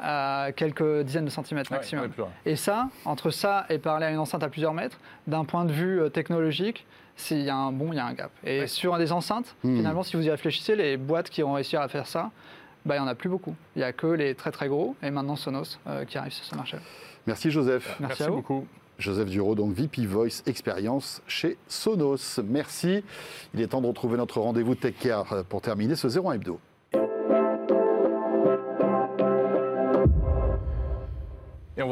à 0.00 0.48
quelques 0.54 1.00
dizaines 1.02 1.24
de 1.24 1.30
centimètres 1.30 1.72
maximum. 1.72 2.04
ouais. 2.18 2.24
Et 2.46 2.56
ça, 2.56 2.88
entre 3.04 3.30
ça 3.30 3.64
et 3.68 3.78
parler 3.78 4.06
à 4.06 4.10
une 4.10 4.18
enceinte 4.18 4.42
à 4.42 4.48
plusieurs 4.48 4.74
mètres, 4.74 4.98
d'un 5.26 5.44
point 5.44 5.64
de 5.64 5.72
vue 5.72 6.00
technologique, 6.12 6.86
s'il 7.18 7.42
y 7.42 7.50
a 7.50 7.56
un 7.56 7.72
bon, 7.72 7.92
il 7.92 7.96
y 7.96 7.98
a 7.98 8.06
un 8.06 8.14
gap. 8.14 8.30
Et 8.44 8.60
Ouais. 8.60 8.66
sur 8.66 8.96
des 8.96 9.12
enceintes, 9.12 9.54
Hmm. 9.62 9.76
finalement, 9.76 10.02
si 10.02 10.16
vous 10.16 10.24
y 10.26 10.30
réfléchissez, 10.30 10.74
les 10.76 10.96
boîtes 10.96 11.28
qui 11.28 11.42
ont 11.42 11.52
réussi 11.52 11.76
à 11.76 11.86
faire 11.88 12.06
ça, 12.06 12.30
bah, 12.86 12.94
il 12.96 13.00
n'y 13.00 13.04
en 13.04 13.08
a 13.08 13.14
plus 13.14 13.28
beaucoup. 13.28 13.54
Il 13.76 13.80
n'y 13.80 13.84
a 13.84 13.92
que 13.92 14.06
les 14.06 14.34
très 14.34 14.50
très 14.52 14.68
gros 14.68 14.94
et 15.02 15.10
maintenant 15.10 15.36
Sonos 15.36 15.78
euh, 15.86 16.04
qui 16.06 16.16
arrivent 16.16 16.32
sur 16.32 16.44
ce 16.44 16.54
marché. 16.54 16.78
Merci 17.26 17.50
Joseph. 17.50 17.84
Merci, 18.00 18.02
Merci 18.02 18.22
à 18.22 18.28
vous. 18.30 18.36
beaucoup. 18.36 18.66
Joseph 18.98 19.28
Duro, 19.28 19.54
donc 19.54 19.72
VP 19.74 20.06
Voice 20.06 20.42
Expérience 20.46 21.22
chez 21.28 21.56
Sonos. 21.68 22.40
Merci. 22.44 23.04
Il 23.54 23.60
est 23.60 23.68
temps 23.68 23.80
de 23.80 23.86
retrouver 23.86 24.16
notre 24.16 24.40
rendez-vous 24.40 24.74
Tech 24.74 24.94
Care 24.98 25.32
euh, 25.32 25.42
pour 25.48 25.60
terminer 25.60 25.94
ce 25.96 26.08
01 26.08 26.32
Hebdo. 26.32 26.58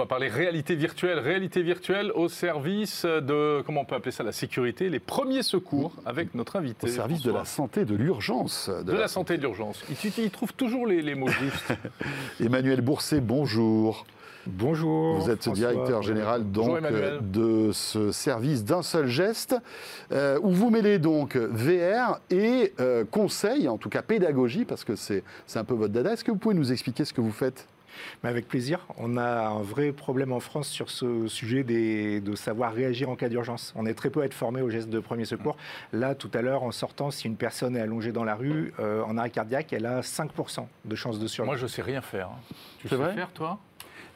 Va 0.06 0.08
parler 0.08 0.28
réalité 0.28 0.76
virtuelle, 0.76 1.18
réalité 1.18 1.62
virtuelle 1.62 2.12
au 2.14 2.28
service 2.28 3.04
de, 3.04 3.62
comment 3.66 3.80
on 3.80 3.84
peut 3.84 3.96
appeler 3.96 4.12
ça, 4.12 4.22
la 4.22 4.32
sécurité, 4.32 4.88
les 4.88 5.00
premiers 5.00 5.42
secours 5.42 5.92
avec 6.06 6.34
notre 6.34 6.56
invité. 6.56 6.86
Au 6.86 6.90
service 6.90 7.22
de 7.22 7.32
la 7.32 7.44
santé, 7.44 7.84
de 7.84 7.96
l'urgence. 7.96 8.70
De 8.84 8.92
la 8.92 9.08
santé 9.08 9.36
d'urgence. 9.36 9.82
Il, 9.90 10.12
il 10.24 10.30
trouve 10.30 10.52
toujours 10.52 10.86
les, 10.86 11.02
les 11.02 11.16
mots 11.16 11.28
justes. 11.28 11.72
Emmanuel 12.40 12.80
Bourset, 12.82 13.20
bonjour. 13.20 14.06
Bonjour. 14.46 15.18
Vous 15.18 15.28
êtes 15.28 15.42
François. 15.42 15.72
directeur 15.72 16.02
général 16.02 16.52
donc 16.52 16.80
de 17.32 17.72
ce 17.72 18.12
service 18.12 18.62
d'un 18.62 18.82
seul 18.82 19.08
geste, 19.08 19.56
euh, 20.12 20.38
où 20.40 20.50
vous 20.50 20.70
mêlez 20.70 21.00
donc 21.00 21.36
VR 21.36 22.20
et 22.30 22.72
euh, 22.78 23.04
conseil, 23.04 23.66
en 23.68 23.76
tout 23.76 23.88
cas 23.88 24.02
pédagogie, 24.02 24.64
parce 24.64 24.84
que 24.84 24.94
c'est 24.94 25.24
un 25.56 25.64
peu 25.64 25.74
votre 25.74 25.92
dada. 25.92 26.12
Est-ce 26.12 26.22
que 26.22 26.30
vous 26.30 26.38
pouvez 26.38 26.54
nous 26.54 26.70
expliquer 26.70 27.04
ce 27.04 27.12
que 27.12 27.20
vous 27.20 27.32
faites? 27.32 27.66
Mais 28.22 28.30
avec 28.30 28.48
plaisir. 28.48 28.86
On 28.98 29.16
a 29.16 29.48
un 29.48 29.62
vrai 29.62 29.92
problème 29.92 30.32
en 30.32 30.40
France 30.40 30.68
sur 30.68 30.90
ce 30.90 31.26
sujet 31.28 31.62
des- 31.62 32.20
de 32.20 32.34
savoir 32.36 32.72
réagir 32.72 33.08
en 33.10 33.16
cas 33.16 33.28
d'urgence. 33.28 33.72
On 33.76 33.86
est 33.86 33.94
très 33.94 34.10
peu 34.10 34.22
à 34.22 34.24
être 34.26 34.34
formé 34.34 34.60
aux 34.62 34.70
gestes 34.70 34.90
de 34.90 35.00
premier 35.00 35.24
secours. 35.24 35.56
Là, 35.92 36.14
tout 36.14 36.30
à 36.34 36.42
l'heure, 36.42 36.62
en 36.62 36.72
sortant, 36.72 37.10
si 37.10 37.26
une 37.26 37.36
personne 37.36 37.76
est 37.76 37.80
allongée 37.80 38.12
dans 38.12 38.24
la 38.24 38.34
rue 38.34 38.72
euh, 38.80 39.02
en 39.04 39.16
arrêt 39.18 39.30
cardiaque, 39.30 39.72
elle 39.72 39.86
a 39.86 40.00
5% 40.02 40.66
de 40.84 40.94
chances 40.94 41.18
de 41.18 41.26
survie. 41.26 41.46
Moi, 41.48 41.56
je 41.56 41.66
sais 41.66 41.82
rien 41.82 42.00
faire. 42.00 42.28
hein. 42.28 42.54
Tu 42.80 42.88
sais 42.88 42.96
vrai 42.96 43.14
faire, 43.14 43.30
toi? 43.32 43.58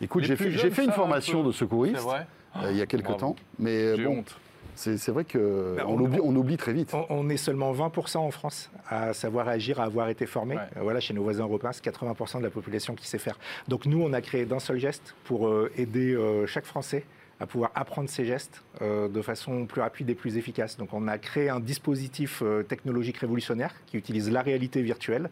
Écoute, 0.01 0.25
j'ai 0.25 0.37
fait, 0.37 0.51
jeunes 0.51 0.73
une 0.85 0.93
formation 0.93 1.43
de 1.45 1.53
secouriste 1.53 1.97
C'est 1.97 2.03
vrai 2.03 2.27
euh, 2.57 2.71
il 2.73 2.77
y 2.79 2.81
a 2.83 2.87
quelques 2.87 3.05
Bravo. 3.05 3.19
temps, 3.19 3.37
mais 3.59 3.71
euh, 3.77 3.97
J'ai 3.97 4.05
bon, 4.05 4.19
honte. 4.19 4.37
C'est 4.81 5.09
vrai 5.11 5.25
que 5.25 5.75
Bah, 5.77 5.87
oublie, 5.87 6.21
on 6.23 6.35
oublie 6.35 6.57
très 6.57 6.73
vite. 6.73 6.95
On, 6.95 7.05
on 7.11 7.29
est 7.29 7.37
seulement 7.37 7.73
20% 7.73 8.19
en 8.19 8.31
France 8.31 8.71
à 8.89 9.13
savoir 9.13 9.49
agir, 9.49 9.79
à 9.81 9.85
avoir 9.85 10.09
été 10.09 10.27
formé. 10.27 10.57
Ouais. 10.57 10.63
Euh, 10.77 10.81
Voilà, 10.83 11.01
chez 11.01 11.13
nos 11.15 11.23
voisins 11.23 11.45
européens, 11.45 11.73
c'est 11.73 11.85
80% 11.85 12.39
de 12.39 12.45
la 12.45 12.51
population 12.51 12.95
qui 12.95 13.07
sait 13.07 13.19
faire. 13.19 13.39
Donc 13.69 13.85
nous, 13.87 14.03
on 14.03 14.13
a 14.13 14.21
créé 14.21 14.47
d'un 14.47 14.59
seul 14.59 14.79
geste 14.79 15.15
pour 15.25 15.49
euh, 15.49 15.71
aider 15.77 16.15
euh, 16.15 16.47
chaque 16.47 16.65
Français 16.65 17.05
à 17.41 17.47
pouvoir 17.47 17.71
apprendre 17.75 18.09
ces 18.09 18.25
gestes 18.25 18.63
euh, 18.83 19.09
de 19.09 19.23
façon 19.23 19.67
plus 19.67 19.81
rapide 19.81 20.11
et 20.11 20.15
plus 20.15 20.37
efficace. 20.37 20.77
Donc 20.77 20.93
on 20.93 21.09
a 21.09 21.19
créé 21.19 21.49
un 21.49 21.59
dispositif 21.59 22.43
euh, 22.43 22.63
technologique 22.63 23.17
révolutionnaire 23.17 23.75
qui 23.87 23.97
utilise 23.97 24.31
la 24.31 24.43
réalité 24.43 24.83
virtuelle 24.83 25.31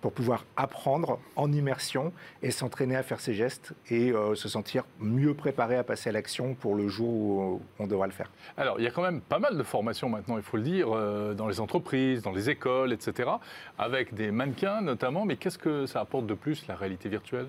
pour 0.00 0.12
pouvoir 0.12 0.46
apprendre 0.56 1.20
en 1.36 1.52
immersion 1.52 2.12
et 2.42 2.50
s'entraîner 2.50 2.96
à 2.96 3.02
faire 3.02 3.20
ces 3.20 3.34
gestes 3.34 3.74
et 3.90 4.10
euh, 4.10 4.34
se 4.34 4.48
sentir 4.48 4.84
mieux 4.98 5.34
préparé 5.34 5.76
à 5.76 5.84
passer 5.84 6.08
à 6.08 6.12
l'action 6.12 6.54
pour 6.54 6.74
le 6.74 6.88
jour 6.88 7.10
où 7.10 7.62
on 7.78 7.86
devra 7.86 8.06
le 8.06 8.12
faire. 8.12 8.30
Alors, 8.56 8.80
il 8.80 8.84
y 8.84 8.88
a 8.88 8.90
quand 8.90 9.02
même 9.02 9.20
pas 9.20 9.38
mal 9.38 9.58
de 9.58 9.62
formations 9.62 10.08
maintenant, 10.08 10.38
il 10.38 10.42
faut 10.42 10.56
le 10.56 10.62
dire, 10.62 10.88
dans 11.34 11.46
les 11.46 11.60
entreprises, 11.60 12.22
dans 12.22 12.32
les 12.32 12.48
écoles, 12.48 12.92
etc., 12.92 13.28
avec 13.78 14.14
des 14.14 14.30
mannequins 14.30 14.80
notamment. 14.80 15.26
Mais 15.26 15.36
qu'est-ce 15.36 15.58
que 15.58 15.86
ça 15.86 16.00
apporte 16.00 16.26
de 16.26 16.34
plus, 16.34 16.66
la 16.66 16.76
réalité 16.76 17.08
virtuelle? 17.08 17.46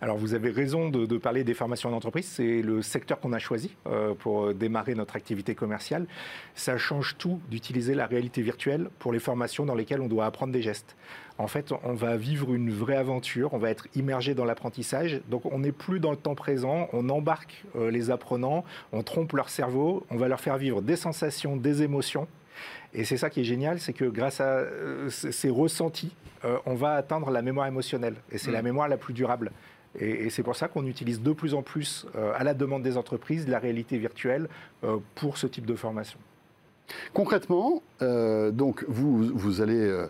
Alors 0.00 0.16
vous 0.16 0.34
avez 0.34 0.50
raison 0.50 0.88
de, 0.88 1.06
de 1.06 1.16
parler 1.16 1.44
des 1.44 1.54
formations 1.54 1.90
en 1.90 1.92
entreprise, 1.92 2.26
c'est 2.26 2.60
le 2.60 2.82
secteur 2.82 3.20
qu'on 3.20 3.32
a 3.32 3.38
choisi 3.42 3.76
euh, 3.86 4.14
pour 4.14 4.54
démarrer 4.54 4.94
notre 4.94 5.16
activité 5.16 5.54
commerciale. 5.54 6.06
Ça 6.54 6.78
change 6.78 7.16
tout 7.18 7.40
d'utiliser 7.50 7.94
la 7.94 8.06
réalité 8.06 8.42
virtuelle 8.42 8.88
pour 8.98 9.12
les 9.12 9.18
formations 9.18 9.66
dans 9.66 9.74
lesquelles 9.74 10.00
on 10.00 10.08
doit 10.08 10.26
apprendre 10.26 10.52
des 10.52 10.62
gestes. 10.62 10.96
En 11.38 11.46
fait, 11.46 11.72
on 11.82 11.94
va 11.94 12.16
vivre 12.16 12.54
une 12.54 12.70
vraie 12.70 12.96
aventure, 12.96 13.54
on 13.54 13.58
va 13.58 13.70
être 13.70 13.88
immergé 13.94 14.34
dans 14.34 14.44
l'apprentissage, 14.44 15.20
donc 15.28 15.46
on 15.46 15.60
n'est 15.60 15.72
plus 15.72 15.98
dans 15.98 16.10
le 16.10 16.16
temps 16.16 16.34
présent, 16.34 16.88
on 16.92 17.08
embarque 17.08 17.64
euh, 17.76 17.90
les 17.90 18.10
apprenants, 18.10 18.64
on 18.92 19.02
trompe 19.02 19.32
leur 19.32 19.48
cerveau, 19.48 20.06
on 20.10 20.16
va 20.16 20.28
leur 20.28 20.40
faire 20.40 20.58
vivre 20.58 20.82
des 20.82 20.96
sensations, 20.96 21.56
des 21.56 21.82
émotions. 21.82 22.28
Et 22.94 23.04
c'est 23.04 23.16
ça 23.16 23.30
qui 23.30 23.40
est 23.40 23.44
génial, 23.44 23.80
c'est 23.80 23.94
que 23.94 24.04
grâce 24.04 24.40
à 24.40 24.58
euh, 24.58 25.08
ces 25.08 25.48
ressentis, 25.48 26.14
euh, 26.44 26.58
on 26.66 26.74
va 26.74 26.94
atteindre 26.94 27.30
la 27.30 27.40
mémoire 27.40 27.66
émotionnelle. 27.66 28.16
Et 28.30 28.38
c'est 28.38 28.50
Mm. 28.50 28.54
la 28.54 28.62
mémoire 28.62 28.88
la 28.88 28.96
plus 28.96 29.14
durable. 29.14 29.52
Et, 29.98 30.30
c'est 30.30 30.42
pour 30.42 30.56
ça 30.56 30.68
qu'on 30.68 30.86
utilise 30.86 31.20
de 31.20 31.32
plus 31.32 31.54
en 31.54 31.62
plus, 31.62 32.06
euh, 32.16 32.32
à 32.36 32.44
la 32.44 32.54
demande 32.54 32.82
des 32.82 32.96
entreprises, 32.96 33.48
la 33.48 33.58
réalité 33.58 33.98
virtuelle 33.98 34.48
euh, 34.84 34.98
pour 35.14 35.36
ce 35.36 35.46
type 35.46 35.66
de 35.66 35.74
formation. 35.74 36.18
Concrètement, 37.12 37.82
euh, 38.00 38.50
vous, 38.88 39.60
allez 39.60 40.06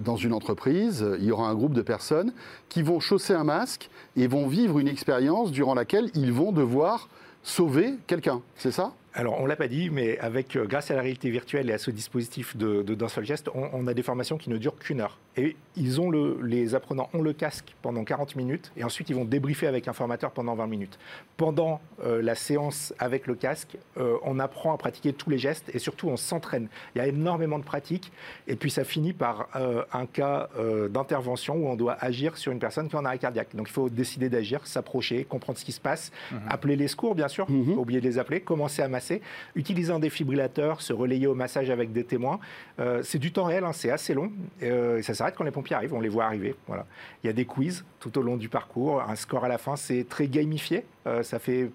dans 0.00 0.16
une 0.16 0.32
entreprise, 0.32 1.04
il 1.18 1.24
y 1.24 1.32
aura 1.32 1.48
un 1.48 1.54
groupe 1.54 1.74
de 1.74 1.82
personnes 1.82 2.32
qui 2.68 2.82
vont 2.82 3.00
chausser 3.00 3.34
un 3.34 3.44
masque 3.44 3.90
et 4.16 4.26
vont 4.26 4.46
vivre 4.46 4.78
une 4.78 4.88
expérience 4.88 5.50
durant 5.50 5.74
laquelle 5.74 6.10
ils 6.14 6.32
vont 6.32 6.52
devoir 6.52 7.08
sauver 7.42 7.94
quelqu'un, 8.06 8.40
c'est 8.56 8.70
ça? 8.70 8.92
Alors, 9.18 9.40
on 9.40 9.46
l'a 9.46 9.56
pas 9.56 9.66
dit, 9.66 9.88
mais 9.88 10.18
avec, 10.18 10.56
euh, 10.56 10.66
grâce 10.66 10.90
à 10.90 10.94
la 10.94 11.00
réalité 11.00 11.30
virtuelle 11.30 11.70
et 11.70 11.72
à 11.72 11.78
ce 11.78 11.90
dispositif 11.90 12.54
de, 12.54 12.82
de- 12.82 12.94
d'un 12.94 13.08
seul 13.08 13.24
geste, 13.24 13.48
on, 13.54 13.70
on 13.72 13.86
a 13.86 13.94
des 13.94 14.02
formations 14.02 14.36
qui 14.36 14.50
ne 14.50 14.58
durent 14.58 14.76
qu'une 14.78 15.00
heure. 15.00 15.18
Et 15.38 15.56
ils 15.74 16.00
ont 16.02 16.10
le, 16.10 16.38
les 16.42 16.74
apprenants 16.74 17.08
ont 17.14 17.22
le 17.22 17.32
casque 17.32 17.74
pendant 17.80 18.04
40 18.04 18.36
minutes, 18.36 18.72
et 18.76 18.84
ensuite 18.84 19.08
ils 19.08 19.16
vont 19.16 19.24
débriefer 19.24 19.66
avec 19.66 19.88
un 19.88 19.94
formateur 19.94 20.32
pendant 20.32 20.54
20 20.54 20.66
minutes. 20.66 20.98
Pendant 21.38 21.80
euh, 22.04 22.20
la 22.20 22.34
séance 22.34 22.92
avec 22.98 23.26
le 23.26 23.34
casque, 23.34 23.78
euh, 23.96 24.16
on 24.22 24.38
apprend 24.38 24.74
à 24.74 24.76
pratiquer 24.76 25.14
tous 25.14 25.30
les 25.30 25.38
gestes, 25.38 25.74
et 25.74 25.78
surtout 25.78 26.08
on 26.08 26.18
s'entraîne. 26.18 26.68
Il 26.94 26.98
y 26.98 27.00
a 27.00 27.06
énormément 27.06 27.58
de 27.58 27.64
pratiques, 27.64 28.12
et 28.48 28.56
puis 28.56 28.70
ça 28.70 28.84
finit 28.84 29.14
par 29.14 29.48
euh, 29.56 29.82
un 29.94 30.04
cas 30.04 30.48
d'intervention 30.90 31.54
où 31.56 31.68
on 31.68 31.74
doit 31.76 31.96
agir 32.00 32.36
sur 32.36 32.52
une 32.52 32.58
personne 32.58 32.88
qui 32.88 32.96
est 32.96 32.98
en 32.98 33.04
arrêt 33.06 33.18
cardiaque. 33.18 33.54
Donc 33.56 33.68
il 33.70 33.72
faut 33.72 33.88
décider 33.88 34.28
d'agir, 34.28 34.66
s'approcher, 34.66 35.24
comprendre 35.24 35.58
ce 35.58 35.64
qui 35.64 35.72
se 35.72 35.80
passe, 35.80 36.12
appeler 36.48 36.76
les 36.76 36.88
secours, 36.88 37.14
bien 37.14 37.28
sûr, 37.28 37.48
Mhm. 37.50 37.78
oublier 37.78 38.00
de 38.00 38.06
les 38.06 38.18
appeler, 38.18 38.40
commencer 38.40 38.82
à 38.82 38.88
masser 38.88 39.05
déplacer, 39.06 39.22
utiliser 39.54 39.92
un 39.92 39.98
défibrillateur, 39.98 40.82
se 40.82 40.92
relayer 40.92 41.26
au 41.26 41.34
massage 41.34 41.70
avec 41.70 41.92
des 41.92 42.04
témoins. 42.04 42.38
Euh, 42.80 43.02
c'est 43.02 43.18
du 43.18 43.32
temps 43.32 43.44
réel, 43.44 43.64
hein, 43.64 43.72
c'est 43.72 43.90
assez 43.90 44.14
long. 44.14 44.32
Euh, 44.62 44.98
et 44.98 45.02
ça 45.02 45.14
s'arrête 45.14 45.34
quand 45.36 45.44
les 45.44 45.50
pompiers 45.50 45.76
arrivent, 45.76 45.94
on 45.94 46.00
les 46.00 46.08
voit 46.08 46.24
arriver. 46.24 46.54
Voilà. 46.66 46.86
Il 47.22 47.26
y 47.26 47.30
a 47.30 47.32
des 47.32 47.44
quiz 47.44 47.84
tout 48.00 48.16
au 48.18 48.22
long 48.22 48.36
du 48.36 48.48
parcours, 48.48 49.02
un 49.02 49.16
score 49.16 49.44
à 49.44 49.48
la 49.48 49.58
fin, 49.58 49.76
c'est 49.76 50.06
très 50.08 50.26
gamifié. 50.26 50.84
Euh, 51.06 51.22
ça 51.22 51.38
fait 51.38 51.70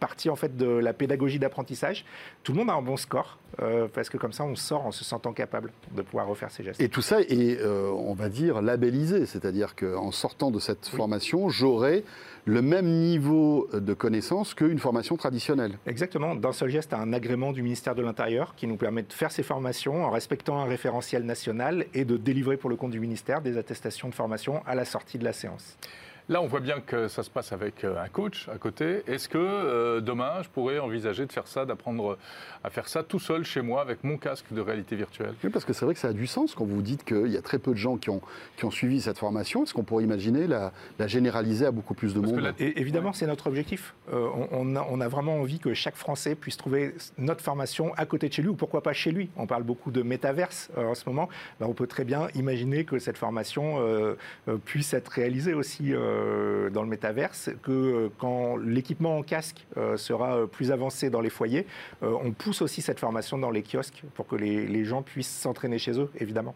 partie 0.00 0.30
en 0.30 0.36
fait 0.36 0.56
de 0.56 0.66
la 0.66 0.92
pédagogie 0.92 1.38
d'apprentissage. 1.38 2.04
Tout 2.42 2.52
le 2.52 2.58
monde 2.58 2.70
a 2.70 2.74
un 2.74 2.82
bon 2.82 2.96
score 2.96 3.38
parce 3.92 4.08
que 4.08 4.16
comme 4.16 4.32
ça, 4.32 4.42
on 4.44 4.56
sort 4.56 4.84
en 4.84 4.90
se 4.90 5.04
sentant 5.04 5.32
capable 5.32 5.72
de 5.94 6.02
pouvoir 6.02 6.26
refaire 6.26 6.50
ses 6.50 6.64
gestes. 6.64 6.80
Et 6.80 6.88
tout 6.88 7.02
ça 7.02 7.20
est, 7.20 7.64
on 7.64 8.12
va 8.12 8.28
dire, 8.28 8.60
labellisé, 8.60 9.26
c'est-à-dire 9.26 9.76
qu'en 9.76 10.10
sortant 10.10 10.50
de 10.50 10.58
cette 10.58 10.86
formation, 10.86 11.48
j'aurai 11.48 12.02
le 12.46 12.62
même 12.62 12.86
niveau 12.86 13.68
de 13.72 13.94
connaissance 13.94 14.54
qu'une 14.54 14.78
formation 14.78 15.16
traditionnelle. 15.16 15.78
Exactement. 15.86 16.34
D'un 16.34 16.52
seul 16.52 16.70
geste, 16.70 16.92
un 16.92 17.12
agrément 17.12 17.52
du 17.52 17.62
ministère 17.62 17.94
de 17.94 18.02
l'Intérieur 18.02 18.54
qui 18.56 18.66
nous 18.66 18.76
permet 18.76 19.02
de 19.02 19.12
faire 19.12 19.30
ces 19.30 19.42
formations 19.42 20.04
en 20.04 20.10
respectant 20.10 20.58
un 20.58 20.64
référentiel 20.64 21.24
national 21.24 21.86
et 21.94 22.04
de 22.04 22.16
délivrer 22.16 22.56
pour 22.56 22.70
le 22.70 22.76
compte 22.76 22.90
du 22.90 23.00
ministère 23.00 23.40
des 23.40 23.56
attestations 23.56 24.08
de 24.08 24.14
formation 24.14 24.62
à 24.66 24.74
la 24.74 24.84
sortie 24.84 25.18
de 25.18 25.24
la 25.24 25.32
séance. 25.32 25.76
Là, 26.30 26.40
on 26.40 26.46
voit 26.46 26.60
bien 26.60 26.80
que 26.80 27.06
ça 27.06 27.22
se 27.22 27.28
passe 27.28 27.52
avec 27.52 27.84
euh, 27.84 28.02
un 28.02 28.08
coach 28.08 28.48
à 28.48 28.56
côté. 28.56 29.02
Est-ce 29.06 29.28
que 29.28 29.36
euh, 29.36 30.00
demain, 30.00 30.40
je 30.42 30.48
pourrais 30.48 30.78
envisager 30.78 31.26
de 31.26 31.32
faire 31.32 31.46
ça, 31.46 31.66
d'apprendre 31.66 32.16
à 32.62 32.70
faire 32.70 32.88
ça 32.88 33.02
tout 33.02 33.18
seul 33.18 33.44
chez 33.44 33.60
moi 33.60 33.82
avec 33.82 34.02
mon 34.04 34.16
casque 34.16 34.46
de 34.50 34.62
réalité 34.62 34.96
virtuelle? 34.96 35.34
Oui, 35.44 35.50
parce 35.50 35.66
que 35.66 35.74
c'est 35.74 35.84
vrai 35.84 35.92
que 35.92 36.00
ça 36.00 36.08
a 36.08 36.12
du 36.14 36.26
sens 36.26 36.54
quand 36.54 36.64
vous 36.64 36.80
dites 36.80 37.04
qu'il 37.04 37.26
y 37.26 37.36
a 37.36 37.42
très 37.42 37.58
peu 37.58 37.72
de 37.72 37.76
gens 37.76 37.98
qui 37.98 38.08
ont, 38.08 38.22
qui 38.56 38.64
ont 38.64 38.70
suivi 38.70 39.02
cette 39.02 39.18
formation. 39.18 39.64
Est-ce 39.64 39.74
qu'on 39.74 39.82
pourrait 39.82 40.04
imaginer 40.04 40.46
la, 40.46 40.72
généraliser 41.06 41.66
à 41.66 41.70
beaucoup 41.70 41.92
plus 41.92 42.14
de 42.14 42.20
monde? 42.20 42.54
Et 42.58 42.80
Évidemment, 42.80 43.12
c'est 43.12 43.26
notre 43.26 43.46
objectif. 43.48 43.92
Euh, 44.10 44.26
on, 44.50 44.76
a, 44.76 44.86
on, 44.88 45.02
a, 45.02 45.08
vraiment 45.08 45.36
envie 45.36 45.58
que 45.58 45.74
chaque 45.74 45.96
Français 45.96 46.36
puisse 46.36 46.56
trouver 46.56 46.94
notre 47.18 47.42
formation 47.42 47.92
à 47.98 48.06
côté 48.06 48.30
de 48.30 48.32
chez 48.32 48.40
lui 48.40 48.48
ou 48.48 48.56
pourquoi 48.56 48.82
pas 48.82 48.94
chez 48.94 49.10
lui. 49.10 49.28
On 49.36 49.46
parle 49.46 49.64
beaucoup 49.64 49.90
de 49.90 50.00
métaverse 50.00 50.70
en 50.74 50.94
ce 50.94 51.06
moment. 51.06 51.28
Ben, 51.60 51.66
on 51.66 51.74
peut 51.74 51.86
très 51.86 52.04
bien 52.04 52.28
imaginer 52.34 52.86
que 52.86 52.98
cette 52.98 53.18
formation 53.18 53.76
puisse 54.64 54.94
être 54.94 55.08
réalisée 55.08 55.52
aussi 55.52 55.92
euh, 56.14 56.70
dans 56.70 56.82
le 56.82 56.88
métaverse 56.88 57.50
que 57.62 57.72
euh, 57.72 58.08
quand 58.18 58.56
l'équipement 58.56 59.18
en 59.18 59.22
casque 59.22 59.66
euh, 59.76 59.96
sera 59.96 60.46
plus 60.46 60.72
avancé 60.72 61.10
dans 61.10 61.20
les 61.20 61.30
foyers, 61.30 61.66
on 62.02 62.32
pousse 62.32 62.62
aussi 62.62 62.82
cette 62.82 63.00
formation 63.00 63.38
dans 63.38 63.50
les 63.50 63.62
kiosques 63.62 64.02
pour 64.14 64.26
que 64.26 64.36
les 64.36 64.84
gens 64.84 65.02
puissent 65.02 65.40
s'entraîner 65.40 65.78
chez 65.78 65.98
eux, 65.98 66.10
évidemment. 66.18 66.54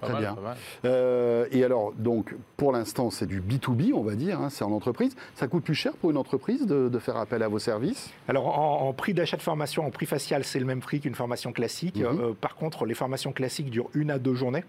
Très 0.00 0.18
bien. 0.18 0.36
Euh, 0.84 1.46
et 1.50 1.64
alors, 1.64 1.92
donc, 1.92 2.34
pour 2.56 2.72
l'instant, 2.72 3.10
c'est 3.10 3.26
du 3.26 3.40
B2B, 3.40 3.92
on 3.94 4.02
va 4.02 4.14
dire, 4.14 4.40
hein, 4.40 4.50
c'est 4.50 4.64
en 4.64 4.72
entreprise. 4.72 5.14
Ça 5.34 5.46
coûte 5.46 5.64
plus 5.64 5.74
cher 5.74 5.92
pour 5.94 6.10
une 6.10 6.16
entreprise 6.16 6.66
de, 6.66 6.98
faire 6.98 7.16
appel 7.16 7.42
à 7.42 7.48
vos 7.48 7.58
services? 7.58 8.10
Alors, 8.28 8.58
en, 8.58 8.92
prix 8.92 9.14
d'achat 9.14 9.38
de 9.38 9.42
formation, 9.42 9.86
en 9.86 9.90
prix 9.90 10.04
facial, 10.04 10.44
c'est 10.44 10.58
le 10.58 10.66
même 10.66 10.80
prix 10.80 11.00
qu'une 11.00 11.14
formation 11.14 11.52
classique. 11.52 11.96
Mhm. 11.96 12.04
Euh, 12.04 12.32
par 12.38 12.56
contre, 12.56 12.84
les 12.84 12.94
formations 12.94 13.32
classiques 13.32 13.70
durent 13.70 13.88
une 13.94 14.10
à 14.10 14.18
deux 14.18 14.34
journées. 14.34 14.64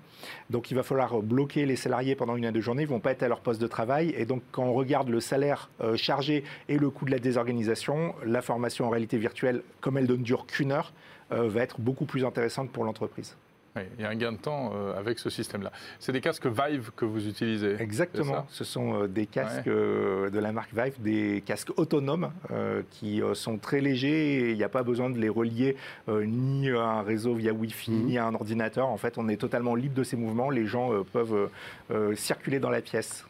Donc, 0.50 0.72
il 0.72 0.76
va 0.76 0.84
falloir 0.84 1.22
bloquer 1.22 1.66
les 1.66 1.76
salariés 1.76 2.16
pendant 2.16 2.36
une 2.36 2.46
à 2.46 2.52
deux 2.52 2.62
journées. 2.62 2.84
Ils 2.84 2.88
ne 2.88 2.92
vont 2.92 3.00
pas 3.00 3.12
être 3.12 3.24
à 3.24 3.28
leur 3.28 3.42
poste 3.42 3.62
de 3.62 3.68
travail. 3.68 4.14
Et 4.18 4.26
donc, 4.26 4.42
quand 4.52 4.64
on 4.64 4.74
regarde 4.74 5.10
le 5.10 5.20
salaire 5.20 5.70
euh, 5.82 5.98
chargé 5.98 6.44
et 6.70 6.78
le 6.78 6.90
coût 6.90 7.06
de 7.06 7.12
la 7.12 7.20
désorganisation, 7.20 8.16
la 8.26 8.42
formation 8.42 8.86
en 8.86 8.90
réalité 8.90 9.18
virtuelle, 9.18 9.62
comme 9.82 9.98
elle 9.98 10.10
ne 10.10 10.16
dure 10.16 10.46
qu'une 10.46 10.72
heure, 10.72 10.94
va 11.34 11.62
être 11.62 11.80
beaucoup 11.80 12.04
plus 12.04 12.26
intéressante 12.26 12.72
pour 12.72 12.84
l'entreprise. 12.84 13.38
Oui, 13.76 13.84
il 13.98 14.04
y 14.04 14.06
a 14.06 14.10
un 14.10 14.16
gain 14.16 14.34
de 14.34 14.38
temps 14.38 14.74
euh, 14.76 14.98
avec 14.98 15.18
ce 15.18 15.30
système-là. 15.30 15.72
C'est 16.00 16.12
des 16.12 16.20
casques 16.20 16.46
Vive 16.46 16.92
que 16.96 17.06
vous 17.06 17.28
utilisez 17.28 17.78
Exactement. 17.80 18.46
Ce 18.50 18.66
sont 18.66 19.04
euh, 19.04 19.08
des 19.08 19.26
casques 19.26 19.68
euh, 19.68 20.30
de 20.30 20.40
la 20.40 20.52
marque 20.52 20.74
Vive, 20.74 21.02
des 21.02 21.42
casques 21.46 21.72
autonomes 21.78 22.32
qui 22.90 23.22
sont 23.34 23.58
très 23.58 23.80
légers 23.80 24.40
et 24.40 24.52
il 24.52 24.58
n'y 24.58 24.64
a 24.64 24.70
pas 24.70 24.84
besoin 24.84 25.10
de 25.10 25.18
les 25.18 25.30
relier 25.30 25.76
ni 26.10 26.70
à 26.70 26.82
un 26.82 27.02
réseau 27.02 27.34
via 27.36 27.54
Wi-Fi, 27.54 27.92
mhm. 27.92 28.06
ni 28.06 28.18
à 28.18 28.26
un 28.26 28.34
ordinateur. 28.34 28.88
En 28.88 28.98
fait, 28.98 29.18
on 29.18 29.28
est 29.30 29.38
totalement 29.38 29.76
libre 29.76 29.96
de 29.96 30.04
ces 30.04 30.18
mouvements. 30.18 30.50
Les 30.50 30.66
gens 30.66 30.92
peuvent 31.14 31.50
circuler 32.16 32.60
dans 32.60 32.70
la 32.70 32.82
pièce. 32.82 33.26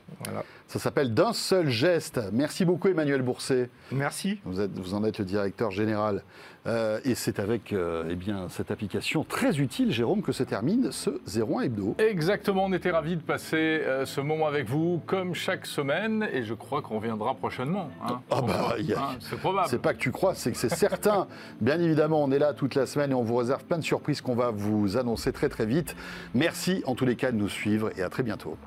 Ça 0.68 0.80
s'appelle 0.80 1.14
D'un 1.14 1.34
seul 1.34 1.70
geste. 1.70 2.20
Merci 2.32 2.66
beaucoup, 2.66 2.88
Emmanuel 2.88 3.22
Bourset. 3.22 3.70
Merci. 3.92 4.40
Vous, 4.46 4.62
êtes, 4.62 4.72
vous 4.72 4.94
en 4.94 5.04
êtes 5.04 5.20
le 5.20 5.26
directeur 5.26 5.72
général. 5.72 6.24
Euh, 6.68 7.00
et 7.04 7.16
c'est 7.16 7.40
avec 7.40 7.74
euh, 7.74 8.08
eh 8.10 8.16
bien, 8.16 8.48
cette 8.50 8.70
application 8.70 9.24
très 9.24 9.60
utile, 9.60 9.92
Jérôme, 9.92 10.22
que 10.32 10.38
se 10.38 10.44
termine 10.44 10.92
ce 10.92 11.10
01 11.28 11.62
Hebdo. 11.64 11.96
Exactement, 11.98 12.66
on 12.66 12.74
était 12.74 12.92
ravis 12.92 13.18
de 13.18 13.22
passer 13.22 13.58
euh, 13.58 14.06
ce 14.06 14.22
moment 14.22 14.48
avec 14.48 14.68
vous, 14.68 15.02
comme 15.06 15.34
chaque 15.36 15.66
semaine, 15.66 16.26
et 16.32 16.44
je 16.44 16.54
crois 16.54 16.82
qu'on 16.82 16.96
reviendra 16.96 17.36
prochainement. 17.36 17.90
Hein. 18.08 18.22
ah 18.32 18.42
bah, 18.42 18.76
hein, 18.80 19.18
c'est 19.20 19.38
probable. 19.38 19.68
C'est 19.70 19.82
pas 19.82 19.94
que 19.94 20.00
tu 20.00 20.12
crois, 20.12 20.34
c'est 20.34 20.54
que 20.54 20.58
c'est 20.58 20.74
certain. 20.74 21.28
Bien 21.60 21.80
évidemment, 21.82 22.24
on 22.24 22.32
est 22.32 22.40
là 22.40 22.54
toute 22.54 22.76
la 22.76 22.86
semaine 22.86 23.12
et 23.12 23.16
on 23.16 23.24
vous 23.24 23.36
réserve 23.36 23.66
plein 23.66 23.78
de 23.78 23.84
surprises 23.84 24.22
qu'on 24.22 24.36
va 24.36 24.52
vous 24.52 24.96
annoncer 24.96 25.34
très 25.34 25.50
très 25.50 25.66
vite. 25.66 25.96
Merci 26.34 26.82
en 26.86 26.96
tous 26.96 27.06
les 27.06 27.18
cas 27.18 27.32
de 27.32 27.38
nous 27.38 27.50
suivre 27.50 27.90
et 27.98 28.02
à 28.02 28.10
très 28.10 28.24
bientôt. 28.24 28.58